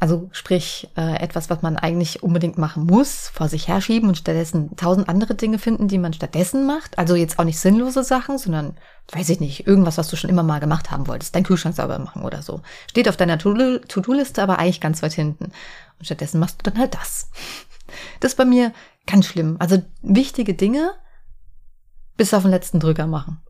[0.00, 4.76] Also sprich, äh, etwas, was man eigentlich unbedingt machen muss, vor sich herschieben und stattdessen
[4.76, 6.98] tausend andere Dinge finden, die man stattdessen macht.
[6.98, 8.76] Also jetzt auch nicht sinnlose Sachen, sondern,
[9.12, 11.34] weiß ich nicht, irgendwas, was du schon immer mal gemacht haben wolltest.
[11.34, 12.60] Dein Kühlschrank sauber machen oder so.
[12.90, 15.46] Steht auf deiner To-Do-Liste, aber eigentlich ganz weit hinten.
[15.98, 17.30] Und stattdessen machst du dann halt das.
[18.20, 18.72] Das ist bei mir
[19.06, 19.56] ganz schlimm.
[19.58, 20.92] Also wichtige Dinge
[22.16, 23.40] bis auf den letzten Drücker machen.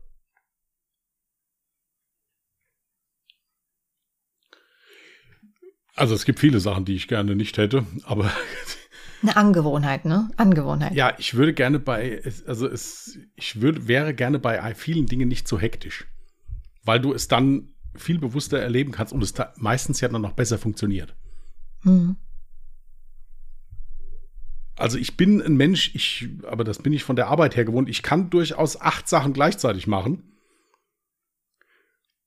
[5.95, 8.29] Also es gibt viele Sachen, die ich gerne nicht hätte, aber
[9.21, 10.29] eine Angewohnheit, ne?
[10.35, 10.93] Angewohnheit.
[10.93, 15.47] Ja, ich würde gerne bei, also es, ich würde, wäre gerne bei vielen Dingen nicht
[15.47, 16.05] so hektisch,
[16.83, 20.57] weil du es dann viel bewusster erleben kannst und es meistens ja dann noch besser
[20.57, 21.15] funktioniert.
[21.83, 22.17] Hm.
[24.77, 27.89] Also ich bin ein Mensch, ich, aber das bin ich von der Arbeit her gewohnt.
[27.89, 30.23] Ich kann durchaus acht Sachen gleichzeitig machen.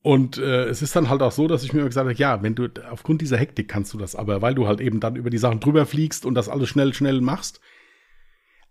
[0.00, 2.54] Und äh, es ist dann halt auch so, dass ich mir gesagt habe, ja, wenn
[2.54, 5.38] du aufgrund dieser Hektik kannst du das, aber weil du halt eben dann über die
[5.38, 7.60] Sachen drüber fliegst und das alles schnell, schnell machst.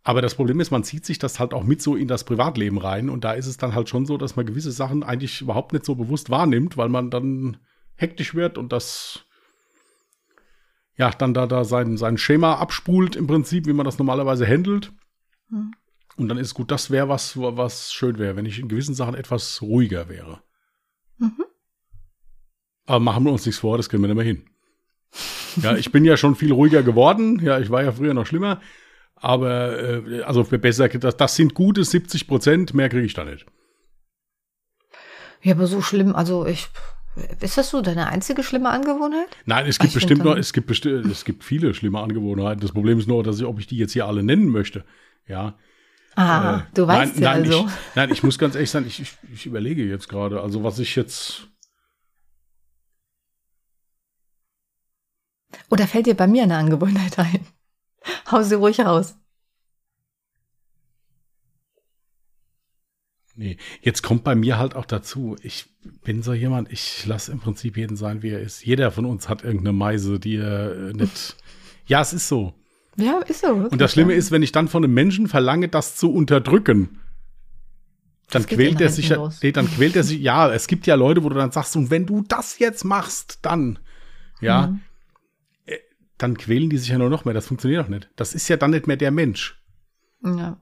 [0.04, 2.78] Aber das Problem ist, man zieht sich das halt auch mit so in das Privatleben
[2.78, 5.74] rein und da ist es dann halt schon so, dass man gewisse Sachen eigentlich überhaupt
[5.74, 7.58] nicht so bewusst wahrnimmt, weil man dann
[7.96, 9.27] hektisch wird und das
[10.98, 14.92] ja, dann da, da sein, sein Schema abspult im Prinzip, wie man das normalerweise handelt.
[15.50, 15.72] Hm.
[16.18, 19.14] Und dann ist gut, das wäre was, was schön wäre, wenn ich in gewissen Sachen
[19.14, 20.42] etwas ruhiger wäre.
[21.20, 21.46] Mhm.
[22.88, 24.50] Aber machen wir uns nichts vor, das kriegen wir nicht mehr hin.
[25.62, 27.40] Ja, ich bin ja schon viel ruhiger geworden.
[27.40, 28.62] Ja, ich war ja früher noch schlimmer.
[29.16, 33.46] Aber äh, also besser, das, das sind gute 70 Prozent, mehr kriege ich da nicht.
[35.42, 36.68] Ja, aber so schlimm, also ich
[37.42, 39.28] ist das so deine einzige schlimme Angewohnheit?
[39.46, 42.62] Nein, es gibt ich bestimmt noch, es gibt bestimmt, es gibt viele schlimme Angewohnheiten.
[42.62, 44.86] Das Problem ist nur, dass ich, ob ich die jetzt hier alle nennen möchte.
[45.28, 45.56] Ja.
[46.16, 47.66] Ah, äh, du weißt nein, ja nein, also.
[47.66, 50.80] Ich, nein, ich muss ganz ehrlich sagen, ich, ich, ich überlege jetzt gerade, also was
[50.80, 51.48] ich jetzt.
[55.70, 57.46] Oder fällt dir bei mir eine Angewohnheit ein?
[58.32, 59.16] Hau sie ruhig raus.
[63.40, 65.68] Nee, jetzt kommt bei mir halt auch dazu, ich
[66.04, 68.66] bin so jemand, ich lasse im Prinzip jeden sein, wie er ist.
[68.66, 71.38] Jeder von uns hat irgendeine Meise, die er äh, nicht.
[71.86, 72.56] ja, es ist so.
[72.96, 73.50] Ja, ist so.
[73.50, 77.00] Und das Schlimme ist, wenn ich dann von einem Menschen verlange, das zu unterdrücken,
[78.32, 81.24] dann quält er sich ja, nee, dann quält er sich, ja, es gibt ja Leute,
[81.24, 83.78] wo du dann sagst, und wenn du das jetzt machst, dann,
[84.42, 84.80] ja, mhm.
[85.68, 85.78] Äh,
[86.18, 87.36] dann quälen die sich ja nur noch mehr.
[87.36, 88.10] Das funktioniert doch nicht.
[88.16, 89.62] Das ist ja dann nicht mehr der Mensch.
[90.26, 90.60] Ja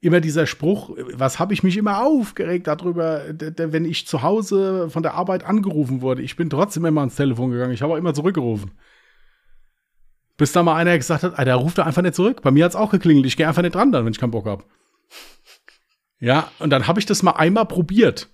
[0.00, 5.02] immer dieser Spruch, was habe ich mich immer aufgeregt darüber, wenn ich zu Hause von
[5.02, 6.22] der Arbeit angerufen wurde.
[6.22, 7.72] Ich bin trotzdem immer ans Telefon gegangen.
[7.72, 8.70] Ich habe auch immer zurückgerufen.
[10.36, 12.42] Bis da mal einer gesagt hat, Alter, ruft er einfach nicht zurück.
[12.42, 13.26] Bei mir hat es auch geklingelt.
[13.26, 14.62] Ich gehe einfach nicht dran dann, wenn ich keinen Bock habe.
[16.20, 18.28] Ja, und dann habe ich das mal einmal probiert.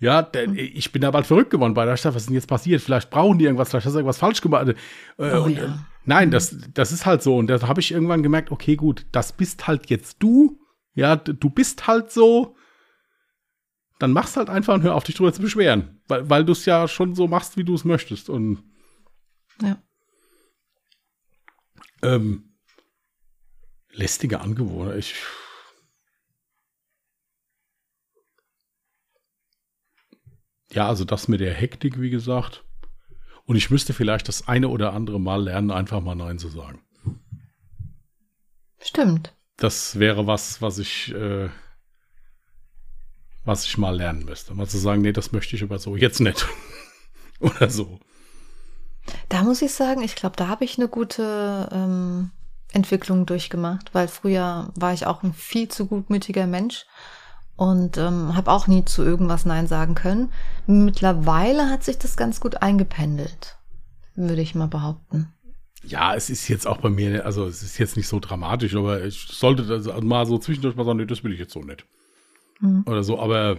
[0.00, 2.16] Ja, der, ich bin da bald verrückt geworden bei der Stadt.
[2.16, 2.82] Was ist denn jetzt passiert?
[2.82, 4.68] Vielleicht brauchen die irgendwas, vielleicht hast du irgendwas falsch gemacht.
[4.68, 4.74] Äh,
[5.18, 5.78] oh, und, ja.
[6.04, 7.36] Nein, das, das ist halt so.
[7.36, 10.58] Und da habe ich irgendwann gemerkt, okay, gut, das bist halt jetzt du
[10.94, 12.56] ja, du bist halt so.
[13.98, 16.00] Dann machst halt einfach und hör auf, dich drüber zu beschweren.
[16.08, 18.28] Weil, weil du es ja schon so machst, wie du es möchtest.
[18.28, 18.62] Und
[19.60, 19.82] ja.
[22.02, 22.56] Ähm,
[23.90, 24.98] lästige Angewohnheit.
[24.98, 25.14] Ich.
[30.72, 32.64] Ja, also das mit der Hektik, wie gesagt.
[33.44, 36.84] Und ich müsste vielleicht das eine oder andere Mal lernen, einfach mal Nein zu sagen.
[38.80, 41.48] Stimmt das wäre was, was ich, äh,
[43.44, 44.54] was ich mal lernen müsste.
[44.54, 46.46] Mal zu sagen, nee, das möchte ich aber so jetzt nicht.
[47.40, 48.00] Oder so.
[49.28, 52.30] Da muss ich sagen, ich glaube, da habe ich eine gute ähm,
[52.72, 56.86] Entwicklung durchgemacht, weil früher war ich auch ein viel zu gutmütiger Mensch
[57.56, 60.32] und ähm, habe auch nie zu irgendwas Nein sagen können.
[60.66, 63.58] Mittlerweile hat sich das ganz gut eingependelt,
[64.16, 65.32] würde ich mal behaupten.
[65.86, 69.04] Ja, es ist jetzt auch bei mir, also es ist jetzt nicht so dramatisch, aber
[69.04, 71.86] ich sollte das mal so zwischendurch mal sagen, nee, das will ich jetzt so nicht.
[72.60, 72.84] Mhm.
[72.86, 73.58] Oder so, aber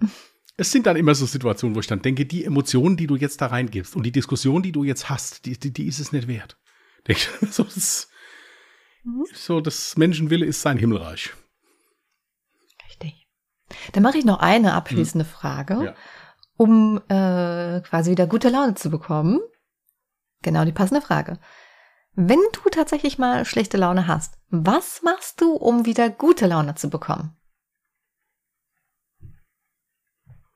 [0.00, 0.08] ja.
[0.56, 3.40] es sind dann immer so Situationen, wo ich dann denke, die Emotionen, die du jetzt
[3.40, 6.28] da reingibst und die Diskussion, die du jetzt hast, die, die, die ist es nicht
[6.28, 6.56] wert.
[7.50, 8.08] so, das,
[9.04, 9.24] mhm.
[9.32, 11.32] so, das Menschenwille ist sein Himmelreich.
[12.88, 13.26] Richtig.
[13.92, 15.30] Dann mache ich noch eine abschließende mhm.
[15.30, 15.94] Frage, ja.
[16.56, 19.40] Um äh, quasi wieder gute Laune zu bekommen.
[20.42, 21.38] Genau die passende Frage.
[22.14, 26.88] Wenn du tatsächlich mal schlechte Laune hast, was machst du, um wieder gute Laune zu
[26.88, 27.36] bekommen?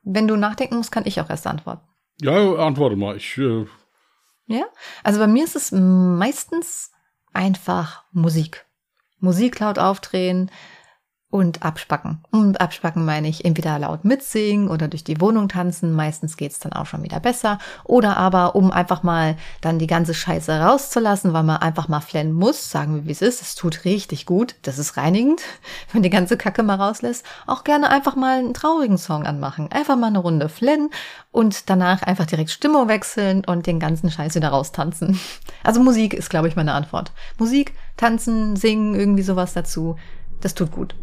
[0.03, 1.87] Wenn du nachdenken musst, kann ich auch erst antworten.
[2.19, 3.17] Ja, antworte mal.
[3.17, 3.67] Ich, äh
[4.47, 4.65] ja,
[5.03, 6.91] also bei mir ist es meistens
[7.31, 8.65] einfach Musik.
[9.19, 10.49] Musik laut aufdrehen,
[11.31, 12.19] und abspacken.
[12.29, 15.93] Und abspacken meine ich entweder laut mitsingen oder durch die Wohnung tanzen.
[15.93, 17.57] Meistens geht's dann auch schon wieder besser.
[17.85, 22.33] Oder aber, um einfach mal dann die ganze Scheiße rauszulassen, weil man einfach mal flennen
[22.33, 23.41] muss, sagen wir wie es ist.
[23.41, 24.55] Es tut richtig gut.
[24.63, 25.41] Das ist reinigend,
[25.93, 27.25] wenn die ganze Kacke mal rauslässt.
[27.47, 29.71] Auch gerne einfach mal einen traurigen Song anmachen.
[29.71, 30.89] Einfach mal eine Runde flennen
[31.31, 35.19] und danach einfach direkt Stimmung wechseln und den ganzen Scheiß wieder raustanzen.
[35.63, 37.11] Also Musik ist, glaube ich, meine Antwort.
[37.37, 39.95] Musik, tanzen, singen, irgendwie sowas dazu.
[40.41, 40.95] Das tut gut.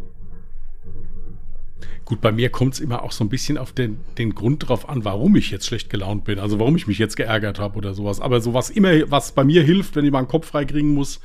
[2.05, 4.89] Gut, bei mir kommt es immer auch so ein bisschen auf den, den Grund drauf
[4.89, 6.39] an, warum ich jetzt schlecht gelaunt bin.
[6.39, 8.19] Also warum ich mich jetzt geärgert habe oder sowas.
[8.19, 11.19] Aber sowas immer, was bei mir hilft, wenn ich mal einen Kopf freikriegen muss,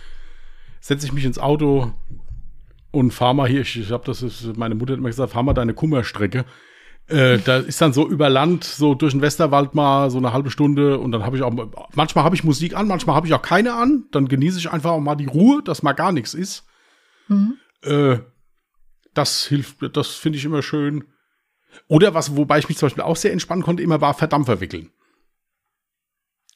[0.81, 1.93] setze ich mich ins Auto
[2.91, 3.63] und fahre mal hier.
[3.63, 6.45] Ich, ich habe das, ist, meine Mutter hat immer gesagt, fahr mal deine Kummerstrecke.
[7.07, 10.51] Äh, da ist dann so über Land, so durch den Westerwald mal so eine halbe
[10.51, 11.53] Stunde und dann habe ich auch,
[11.95, 14.05] manchmal habe ich Musik an, manchmal habe ich auch keine an.
[14.11, 16.65] Dann genieße ich einfach auch mal die Ruhe, dass mal gar nichts ist.
[17.29, 17.59] Mhm.
[17.83, 18.19] Äh,
[19.15, 21.05] das hilft, das finde ich immer schön.
[21.89, 24.91] Oder was, wobei ich mich zum Beispiel auch sehr entspannen konnte, immer war Verdampfer wickeln.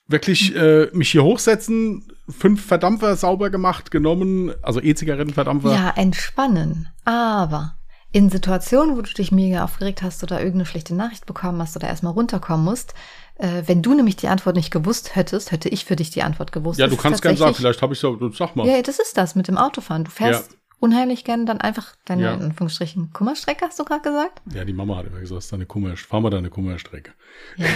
[0.06, 5.72] Wirklich äh, mich hier hochsetzen, fünf Verdampfer sauber gemacht, genommen, also E-Zigarettenverdampfer.
[5.72, 6.88] Ja, entspannen.
[7.04, 7.74] Aber
[8.10, 11.88] in Situationen, wo du dich mega aufgeregt hast oder irgendeine schlechte Nachricht bekommen hast oder
[11.88, 12.94] erstmal runterkommen musst,
[13.36, 16.52] äh, wenn du nämlich die Antwort nicht gewusst hättest, hätte ich für dich die Antwort
[16.52, 16.80] gewusst.
[16.80, 18.66] Ja, du kannst gerne sagen, vielleicht habe ich so, sag mal.
[18.66, 20.04] Ja, das ist das mit dem Autofahren.
[20.04, 22.34] Du fährst ja unheimlich gern dann einfach deine, ja.
[22.34, 24.42] in Anführungsstrichen, Kummerstrecke, hast du gerade gesagt?
[24.52, 27.12] Ja, die Mama hat immer gesagt, deine Kummer, fahr mal deine Kummerstrecke.
[27.56, 27.66] Ja.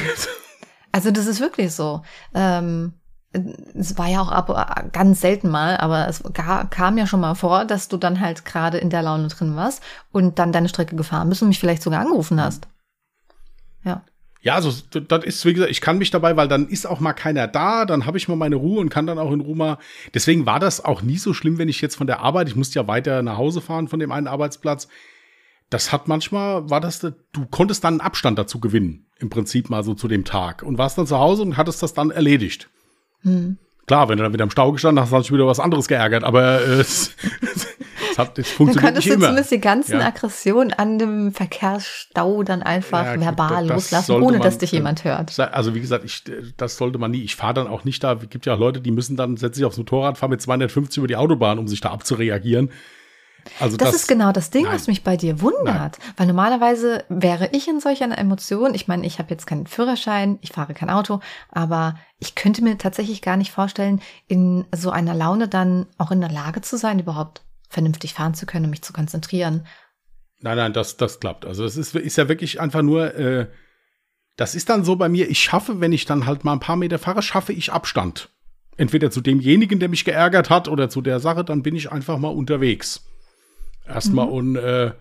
[0.92, 2.02] also das ist wirklich so.
[2.34, 2.94] Ähm,
[3.32, 6.22] es war ja auch ab, ganz selten mal, aber es
[6.70, 9.82] kam ja schon mal vor, dass du dann halt gerade in der Laune drin warst
[10.10, 12.68] und dann deine Strecke gefahren bist und mich vielleicht sogar angerufen hast.
[13.84, 14.02] Ja.
[14.42, 17.12] Ja, also das ist, wie gesagt, ich kann mich dabei, weil dann ist auch mal
[17.12, 19.78] keiner da, dann habe ich mal meine Ruhe und kann dann auch in Ruhe mal.
[20.14, 22.80] Deswegen war das auch nie so schlimm, wenn ich jetzt von der Arbeit, ich musste
[22.80, 24.88] ja weiter nach Hause fahren von dem einen Arbeitsplatz.
[25.70, 29.84] Das hat manchmal, war das, du konntest dann einen Abstand dazu gewinnen, im Prinzip mal
[29.84, 30.64] so zu dem Tag.
[30.64, 32.68] Und warst dann zu Hause und hattest das dann erledigt.
[33.22, 33.58] Hm.
[33.86, 35.86] Klar, wenn du dann wieder im Stau gestanden hast, hast du dich wieder was anderes
[35.86, 36.84] geärgert, aber äh,
[38.12, 40.06] Das, hat, das funktioniert könntest nicht du zumindest die ganzen ja.
[40.06, 45.04] Aggressionen an dem Verkehrsstau dann einfach ja, verbal das loslassen, ohne man, dass dich jemand
[45.04, 45.38] hört.
[45.38, 46.24] Also wie gesagt, ich,
[46.56, 47.22] das sollte man nie.
[47.22, 48.12] Ich fahre dann auch nicht da.
[48.12, 50.98] Es gibt ja auch Leute, die müssen dann, setzen sich aufs Motorrad, fahren mit 250
[50.98, 52.70] über die Autobahn, um sich da abzureagieren.
[53.60, 54.74] Also das, das, ist genau das Ding, nein.
[54.74, 55.98] was mich bei dir wundert.
[55.98, 56.12] Nein.
[56.16, 60.38] Weil normalerweise wäre ich in solch einer Emotion, ich meine, ich habe jetzt keinen Führerschein,
[60.42, 65.14] ich fahre kein Auto, aber ich könnte mir tatsächlich gar nicht vorstellen, in so einer
[65.14, 67.42] Laune dann auch in der Lage zu sein, überhaupt
[67.72, 69.66] vernünftig fahren zu können mich zu konzentrieren.
[70.40, 71.44] Nein, nein, das, das klappt.
[71.44, 73.46] Also es ist, ist ja wirklich einfach nur, äh,
[74.36, 76.76] das ist dann so bei mir, ich schaffe, wenn ich dann halt mal ein paar
[76.76, 78.28] Meter fahre, schaffe ich Abstand.
[78.76, 82.18] Entweder zu demjenigen, der mich geärgert hat, oder zu der Sache, dann bin ich einfach
[82.18, 83.06] mal unterwegs.
[83.86, 84.32] Erstmal mhm.
[84.32, 84.92] und äh,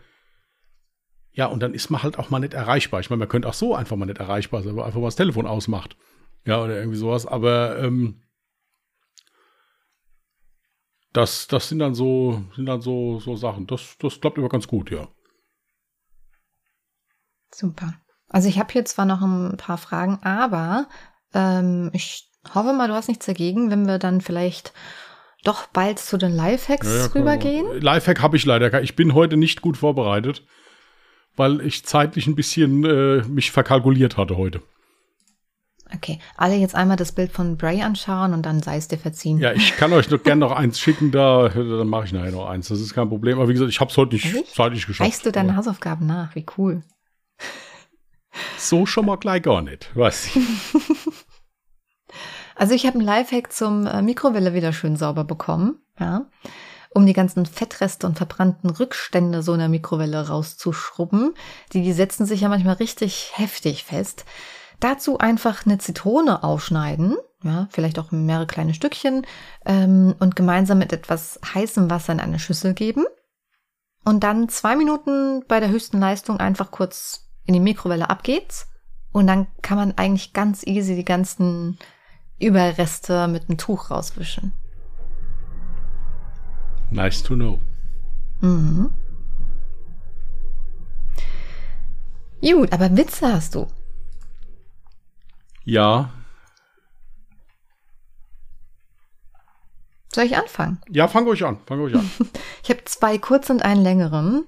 [1.34, 3.00] ja, und dann ist man halt auch mal nicht erreichbar.
[3.00, 5.16] Ich meine, man könnte auch so einfach mal nicht erreichbar sein, weil einfach mal das
[5.16, 5.96] Telefon ausmacht.
[6.46, 7.26] Ja, oder irgendwie sowas.
[7.26, 8.22] Aber ähm,
[11.14, 13.68] das, das sind dann so, sind dann so, so Sachen.
[13.68, 15.08] Das, das klappt immer ganz gut, ja.
[17.54, 17.94] Super.
[18.30, 20.88] Also ich habe hier zwar noch ein paar Fragen, aber
[21.34, 24.74] ähm, ich hoffe mal, du hast nichts dagegen, wenn wir dann vielleicht
[25.44, 27.82] doch bald zu den Lifehacks ja, ja, rübergehen.
[27.82, 28.82] Lifehack habe ich leider.
[28.82, 30.46] Ich bin heute nicht gut vorbereitet,
[31.36, 34.62] weil ich zeitlich ein bisschen äh, mich verkalkuliert hatte heute.
[35.94, 39.40] Okay, alle jetzt einmal das Bild von Bray anschauen und dann sei es dir verziehen.
[39.40, 42.48] Ja, ich kann euch noch gerne noch eins schicken, da dann mache ich nachher noch
[42.48, 42.70] eins.
[42.70, 43.38] Das ist kein Problem.
[43.40, 44.54] Aber wie gesagt, ich habe es heute nicht Ehrlich?
[44.54, 45.10] zeitlich geschafft.
[45.10, 46.34] Weißt du deine Hausaufgaben nach?
[46.36, 46.84] Wie cool.
[48.58, 50.42] So schon mal gleich gar nicht, weiß ich.
[52.62, 56.28] Also ich habe einen Lifehack zum äh, Mikrowelle wieder schön sauber bekommen, ja,
[56.92, 61.34] um die ganzen Fettreste und verbrannten Rückstände so in der Mikrowelle rauszuschrubben.
[61.74, 64.26] Die, die setzen sich ja manchmal richtig heftig fest.
[64.82, 69.26] Dazu einfach eine Zitrone aufschneiden, ja, vielleicht auch mehrere kleine Stückchen
[69.64, 73.06] ähm, und gemeinsam mit etwas heißem Wasser in eine Schüssel geben.
[74.04, 78.68] Und dann zwei Minuten bei der höchsten Leistung einfach kurz in die Mikrowelle abgeht's.
[79.12, 81.78] Und dann kann man eigentlich ganz easy die ganzen
[82.40, 84.54] Überreste mit einem Tuch rauswischen.
[86.90, 87.60] Nice to know.
[88.40, 88.90] Mhm.
[92.42, 93.68] Gut, aber Witze hast du.
[95.64, 96.12] Ja.
[100.14, 100.82] Soll ich anfangen?
[100.90, 101.60] Ja, fang ruhig an.
[101.66, 102.10] Fang ruhig an.
[102.64, 104.46] Ich habe zwei kurz und einen längeren.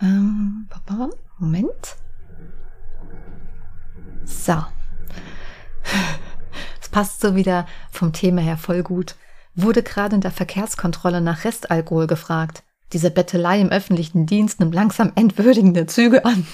[0.00, 0.68] Ähm,
[1.38, 1.96] Moment.
[4.24, 4.64] So.
[6.80, 9.16] Es passt so wieder vom Thema her voll gut.
[9.54, 12.62] Wurde gerade in der Verkehrskontrolle nach Restalkohol gefragt.
[12.92, 16.46] Diese Bettelei im öffentlichen Dienst nimmt langsam entwürdigende Züge an.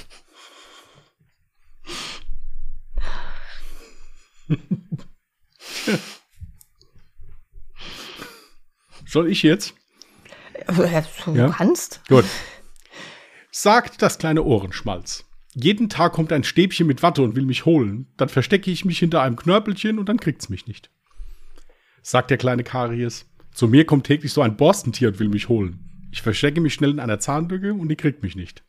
[9.06, 9.74] Soll ich jetzt?
[10.66, 11.48] Du Ja.
[11.48, 12.02] kannst.
[12.08, 12.24] Gut.
[13.50, 15.24] Sagt das kleine Ohrenschmalz.
[15.54, 18.12] Jeden Tag kommt ein Stäbchen mit Watte und will mich holen.
[18.16, 20.90] Dann verstecke ich mich hinter einem Knörpelchen und dann kriegt's mich nicht.
[22.02, 23.26] Sagt der kleine Karies.
[23.52, 26.08] Zu mir kommt täglich so ein Borstentier und will mich holen.
[26.12, 28.62] Ich verstecke mich schnell in einer Zahnlücke und die kriegt mich nicht.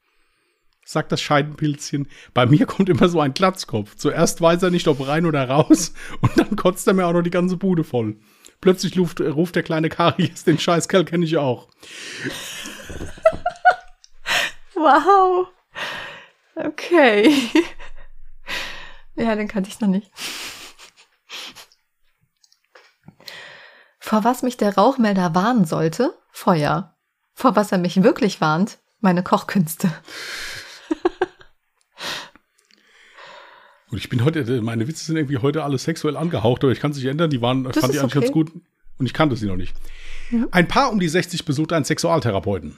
[0.92, 2.08] Sagt das Scheidenpilzchen.
[2.34, 3.96] Bei mir kommt immer so ein Glatzkopf.
[3.96, 7.22] Zuerst weiß er nicht, ob rein oder raus und dann kotzt er mir auch noch
[7.22, 8.18] die ganze Bude voll.
[8.60, 11.68] Plötzlich ruft, ruft der kleine Karies, den Scheißkerl kenne ich auch.
[14.74, 15.50] Wow.
[16.56, 17.36] Okay.
[19.16, 20.10] Ja, den kannte ich noch nicht.
[24.00, 26.18] Vor was mich der Rauchmelder warnen sollte?
[26.32, 26.96] Feuer.
[27.34, 28.80] Vor was er mich wirklich warnt?
[29.02, 29.92] Meine Kochkünste.
[33.92, 36.92] Und ich bin heute, meine Witze sind irgendwie heute alle sexuell angehaucht, aber ich kann
[36.92, 37.30] es nicht ändern.
[37.30, 38.26] Die waren, Das fand ich eigentlich okay.
[38.26, 38.52] ganz gut.
[38.98, 39.76] Und ich kannte sie noch nicht.
[40.52, 42.78] Ein Paar um die 60 besucht einen Sexualtherapeuten.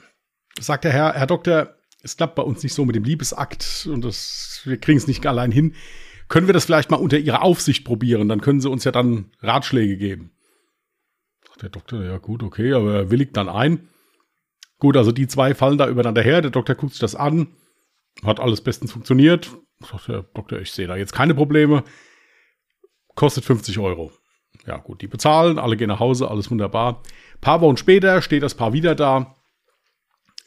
[0.58, 4.04] Sagt der Herr, Herr Doktor, es klappt bei uns nicht so mit dem Liebesakt und
[4.04, 5.74] das, wir kriegen es nicht allein hin.
[6.28, 8.28] Können wir das vielleicht mal unter Ihrer Aufsicht probieren?
[8.28, 10.32] Dann können Sie uns ja dann Ratschläge geben.
[11.46, 13.88] Sagt der Doktor, ja gut, okay, aber er willigt dann ein.
[14.78, 16.40] Gut, also die zwei fallen da übereinander her.
[16.40, 17.48] Der Doktor guckt sich das an.
[18.24, 19.50] Hat alles bestens funktioniert.
[19.90, 21.84] Sagt der Doktor, ich sehe da jetzt keine Probleme.
[23.14, 24.12] Kostet 50 Euro.
[24.66, 27.02] Ja, gut, die bezahlen, alle gehen nach Hause, alles wunderbar.
[27.40, 29.36] paar Wochen später steht das Paar wieder da.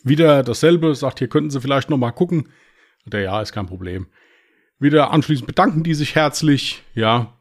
[0.04, 2.50] Wieder dasselbe, sagt, hier könnten Sie vielleicht noch mal gucken.
[3.06, 4.08] Der, ja, ist kein Problem.
[4.80, 7.34] Wieder anschließend bedanken die sich herzlich, ja.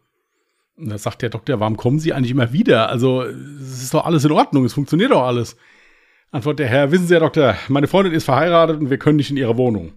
[0.76, 2.88] Und da sagt der Doktor, warum kommen Sie eigentlich immer wieder?
[2.88, 5.57] Also, es ist doch alles in Ordnung, es funktioniert doch alles.
[6.32, 9.30] Antwortet der Herr, wissen Sie, Herr Doktor, meine Freundin ist verheiratet und wir können nicht
[9.30, 9.92] in ihre Wohnung.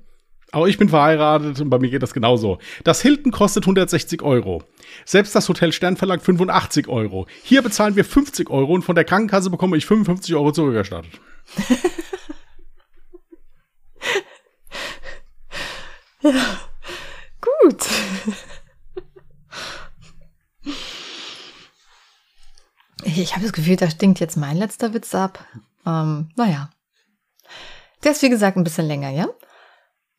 [0.53, 2.59] Auch ich bin verheiratet und bei mir geht das genauso.
[2.85, 4.63] Das Hilton kostet 160 Euro.
[5.03, 7.27] Selbst das Hotel Stern verlangt 85 Euro.
[7.43, 11.19] Hier bezahlen wir 50 Euro und von der Krankenkasse bekomme ich 55 Euro zurückerstattet.
[16.21, 17.87] Gut.
[23.03, 25.45] Ich, ich habe das Gefühl, da stinkt jetzt mein letzter Witz ab.
[25.85, 26.69] Ähm, naja.
[28.03, 29.27] Der ist wie gesagt ein bisschen länger, ja?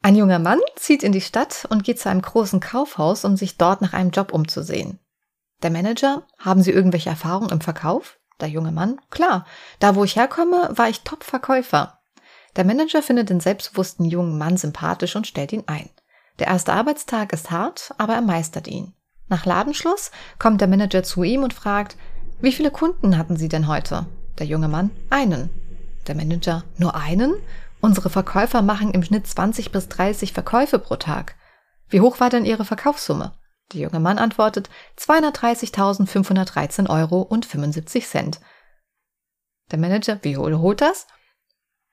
[0.03, 3.57] Ein junger Mann zieht in die Stadt und geht zu einem großen Kaufhaus, um sich
[3.57, 5.01] dort nach einem Job umzusehen.
[5.63, 8.19] Der Manager, haben Sie irgendwelche Erfahrungen im Verkauf?
[8.41, 9.45] Der junge Mann, klar.
[9.81, 11.99] Da wo ich herkomme, war ich Top-Verkäufer.
[12.55, 15.91] Der Manager findet den selbstbewussten jungen Mann sympathisch und stellt ihn ein.
[16.39, 18.95] Der erste Arbeitstag ist hart, aber er meistert ihn.
[19.29, 21.97] Nach Ladenschluss kommt der Manager zu ihm und fragt,
[22.41, 24.07] wie viele Kunden hatten Sie denn heute?
[24.39, 25.51] Der junge Mann, einen.
[26.07, 27.35] Der Manager, nur einen?
[27.81, 31.37] Unsere Verkäufer machen im Schnitt 20 bis 30 Verkäufe pro Tag.
[31.89, 33.39] Wie hoch war denn Ihre Verkaufssumme?
[33.73, 34.69] Der junge Mann antwortet
[34.99, 38.41] 230.513 Euro und 75 Cent.
[39.71, 41.07] Der Manager wiederholt das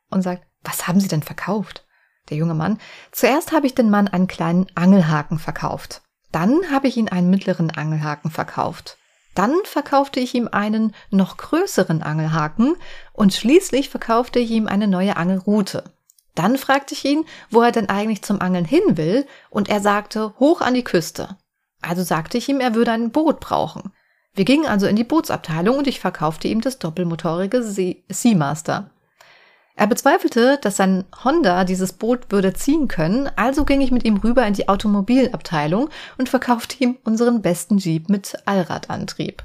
[0.09, 1.85] und sagt, was haben Sie denn verkauft?
[2.29, 2.79] Der junge Mann,
[3.11, 6.01] zuerst habe ich den Mann einen kleinen Angelhaken verkauft.
[6.31, 8.97] Dann habe ich ihm einen mittleren Angelhaken verkauft.
[9.35, 12.75] Dann verkaufte ich ihm einen noch größeren Angelhaken
[13.13, 15.83] und schließlich verkaufte ich ihm eine neue Angelrute.
[16.35, 20.33] Dann fragte ich ihn, wo er denn eigentlich zum Angeln hin will, und er sagte,
[20.39, 21.37] hoch an die Küste.
[21.81, 23.93] Also sagte ich ihm, er würde ein Boot brauchen.
[24.33, 27.63] Wir gingen also in die Bootsabteilung und ich verkaufte ihm das doppelmotorige
[28.09, 28.89] Seamaster.
[29.77, 34.17] Er bezweifelte, dass sein Honda dieses Boot würde ziehen können, also ging ich mit ihm
[34.17, 39.43] rüber in die Automobilabteilung und verkaufte ihm unseren besten Jeep mit Allradantrieb.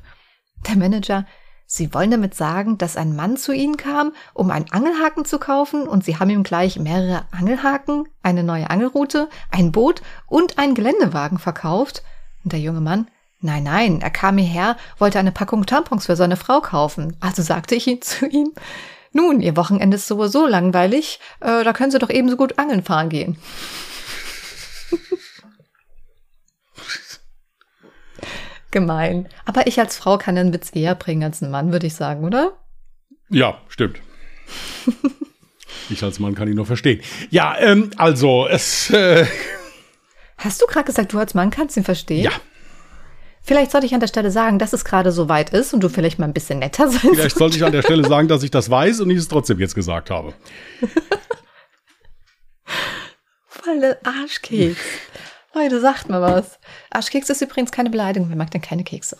[0.68, 1.26] Der Manager,
[1.66, 5.86] Sie wollen damit sagen, dass ein Mann zu Ihnen kam, um einen Angelhaken zu kaufen
[5.86, 11.38] und Sie haben ihm gleich mehrere Angelhaken, eine neue Angelrute, ein Boot und einen Geländewagen
[11.38, 12.02] verkauft?
[12.44, 13.08] Und der junge Mann,
[13.42, 17.16] Nein, nein, er kam hierher, wollte eine Packung Tampons für seine Frau kaufen.
[17.20, 18.52] Also sagte ich ihn zu ihm,
[19.12, 23.08] nun, Ihr Wochenende ist sowieso langweilig, äh, da können Sie doch ebenso gut angeln fahren
[23.08, 23.36] gehen.
[28.70, 29.28] Gemein.
[29.44, 32.24] Aber ich als Frau kann den Witz eher bringen als ein Mann, würde ich sagen,
[32.24, 32.56] oder?
[33.28, 34.00] Ja, stimmt.
[35.88, 37.00] ich als Mann kann ihn nur verstehen.
[37.30, 38.90] Ja, ähm, also es.
[38.90, 39.26] Äh,
[40.38, 42.24] Hast du gerade gesagt, du als Mann kannst ihn verstehen?
[42.24, 42.32] ja,
[43.42, 45.88] Vielleicht sollte ich an der Stelle sagen, dass es gerade so weit ist und du
[45.88, 48.50] vielleicht mal ein bisschen netter sein vielleicht sollte ich an der Stelle sagen, dass ich
[48.50, 50.34] das weiß und ich es trotzdem jetzt gesagt habe.
[53.46, 54.80] Volle Arschkeks.
[55.54, 56.58] Leute, sagt mal was.
[56.90, 58.28] Arschkeks ist übrigens keine Beleidigung.
[58.28, 59.16] Wer mag denn keine Kekse?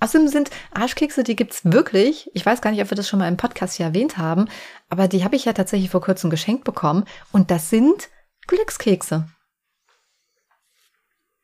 [0.00, 2.30] Außerdem sind Arschkekse, die gibt's wirklich.
[2.34, 4.48] Ich weiß gar nicht, ob wir das schon mal im Podcast hier erwähnt haben,
[4.88, 7.04] aber die habe ich ja tatsächlich vor kurzem geschenkt bekommen.
[7.32, 8.08] Und das sind
[8.46, 9.28] Glückskekse.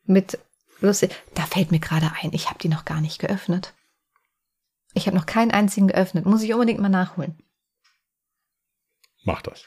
[0.05, 0.39] Mit
[0.79, 1.11] lustig.
[1.33, 3.73] Da fällt mir gerade ein, ich habe die noch gar nicht geöffnet.
[4.93, 6.25] Ich habe noch keinen einzigen geöffnet.
[6.25, 7.37] Muss ich unbedingt mal nachholen.
[9.23, 9.65] Mach das.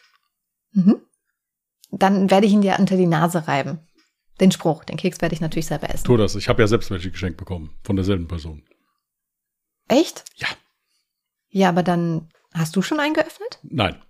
[0.73, 1.03] Mhm.
[1.91, 3.81] Dann werde ich ihn dir unter die Nase reiben.
[4.41, 6.05] Den Spruch, den Keks werde ich natürlich selber essen.
[6.05, 6.37] Tu das.
[6.37, 7.77] Ich habe ja selbst welche geschenkt bekommen.
[7.83, 8.65] Von derselben Person.
[9.89, 10.25] Echt?
[10.37, 10.49] Ja.
[11.49, 13.59] Ja, aber dann hast du schon einen geöffnet?
[13.63, 14.01] Nein.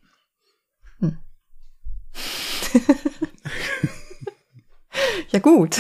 [5.31, 5.79] Ja, gut.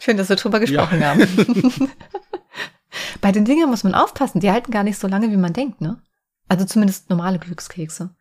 [0.00, 1.20] Schön, dass wir drüber gesprochen haben.
[3.20, 5.80] Bei den Dingern muss man aufpassen, die halten gar nicht so lange, wie man denkt,
[5.80, 6.02] ne?
[6.48, 8.14] Also zumindest normale Glückskekse.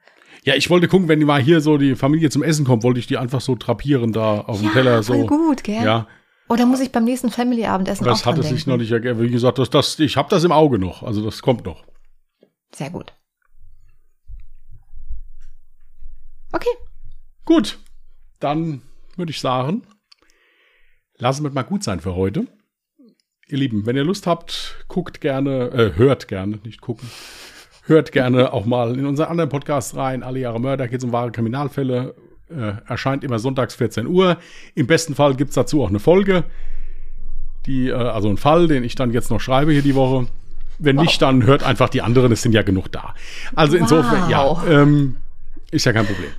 [0.44, 3.00] Ja, ich wollte gucken, wenn die mal hier so die Familie zum Essen kommt, wollte
[3.00, 5.04] ich die einfach so drapieren da auf dem Teller.
[5.04, 5.14] So.
[5.14, 5.84] voll gut, gell?
[5.84, 6.08] Ja,
[6.50, 9.20] Oder muss ich beim nächsten Family-Abendessen das hatte sich noch nicht ergeben.
[9.22, 11.04] Wie gesagt, das, das, ich habe das im Auge noch.
[11.04, 11.84] Also das kommt noch.
[12.74, 13.14] Sehr gut.
[16.54, 16.70] Okay.
[17.46, 17.80] Gut,
[18.40, 18.82] dann
[19.18, 19.84] würde ich sagen,
[21.22, 22.48] lassen wir mal gut sein für heute.
[23.48, 27.08] Ihr Lieben, wenn ihr Lust habt, guckt gerne, äh, hört gerne, nicht gucken,
[27.86, 30.24] hört gerne auch mal in unseren anderen Podcast rein.
[30.24, 32.16] Alle Jahre Mörder geht es um wahre Kriminalfälle.
[32.50, 34.38] Äh, erscheint immer sonntags 14 Uhr.
[34.76, 36.44] Im besten Fall gibt es dazu auch eine Folge,
[37.66, 40.28] die, äh, also ein Fall, den ich dann jetzt noch schreibe hier die Woche.
[40.80, 43.14] Wenn nicht, dann hört einfach die anderen, es sind ja genug da.
[43.56, 44.30] Also insofern, Wow.
[44.68, 45.18] ja, ähm,
[45.70, 46.32] ist ja kein Problem.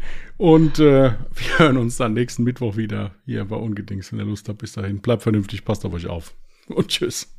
[0.42, 4.48] Und äh, wir hören uns dann nächsten Mittwoch wieder hier bei Ungedings, wenn ihr Lust
[4.48, 4.58] habt.
[4.58, 6.34] Bis dahin, bleibt vernünftig, passt auf euch auf.
[6.66, 7.32] Und tschüss.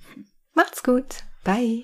[0.54, 1.26] Macht's gut.
[1.44, 1.84] Bye.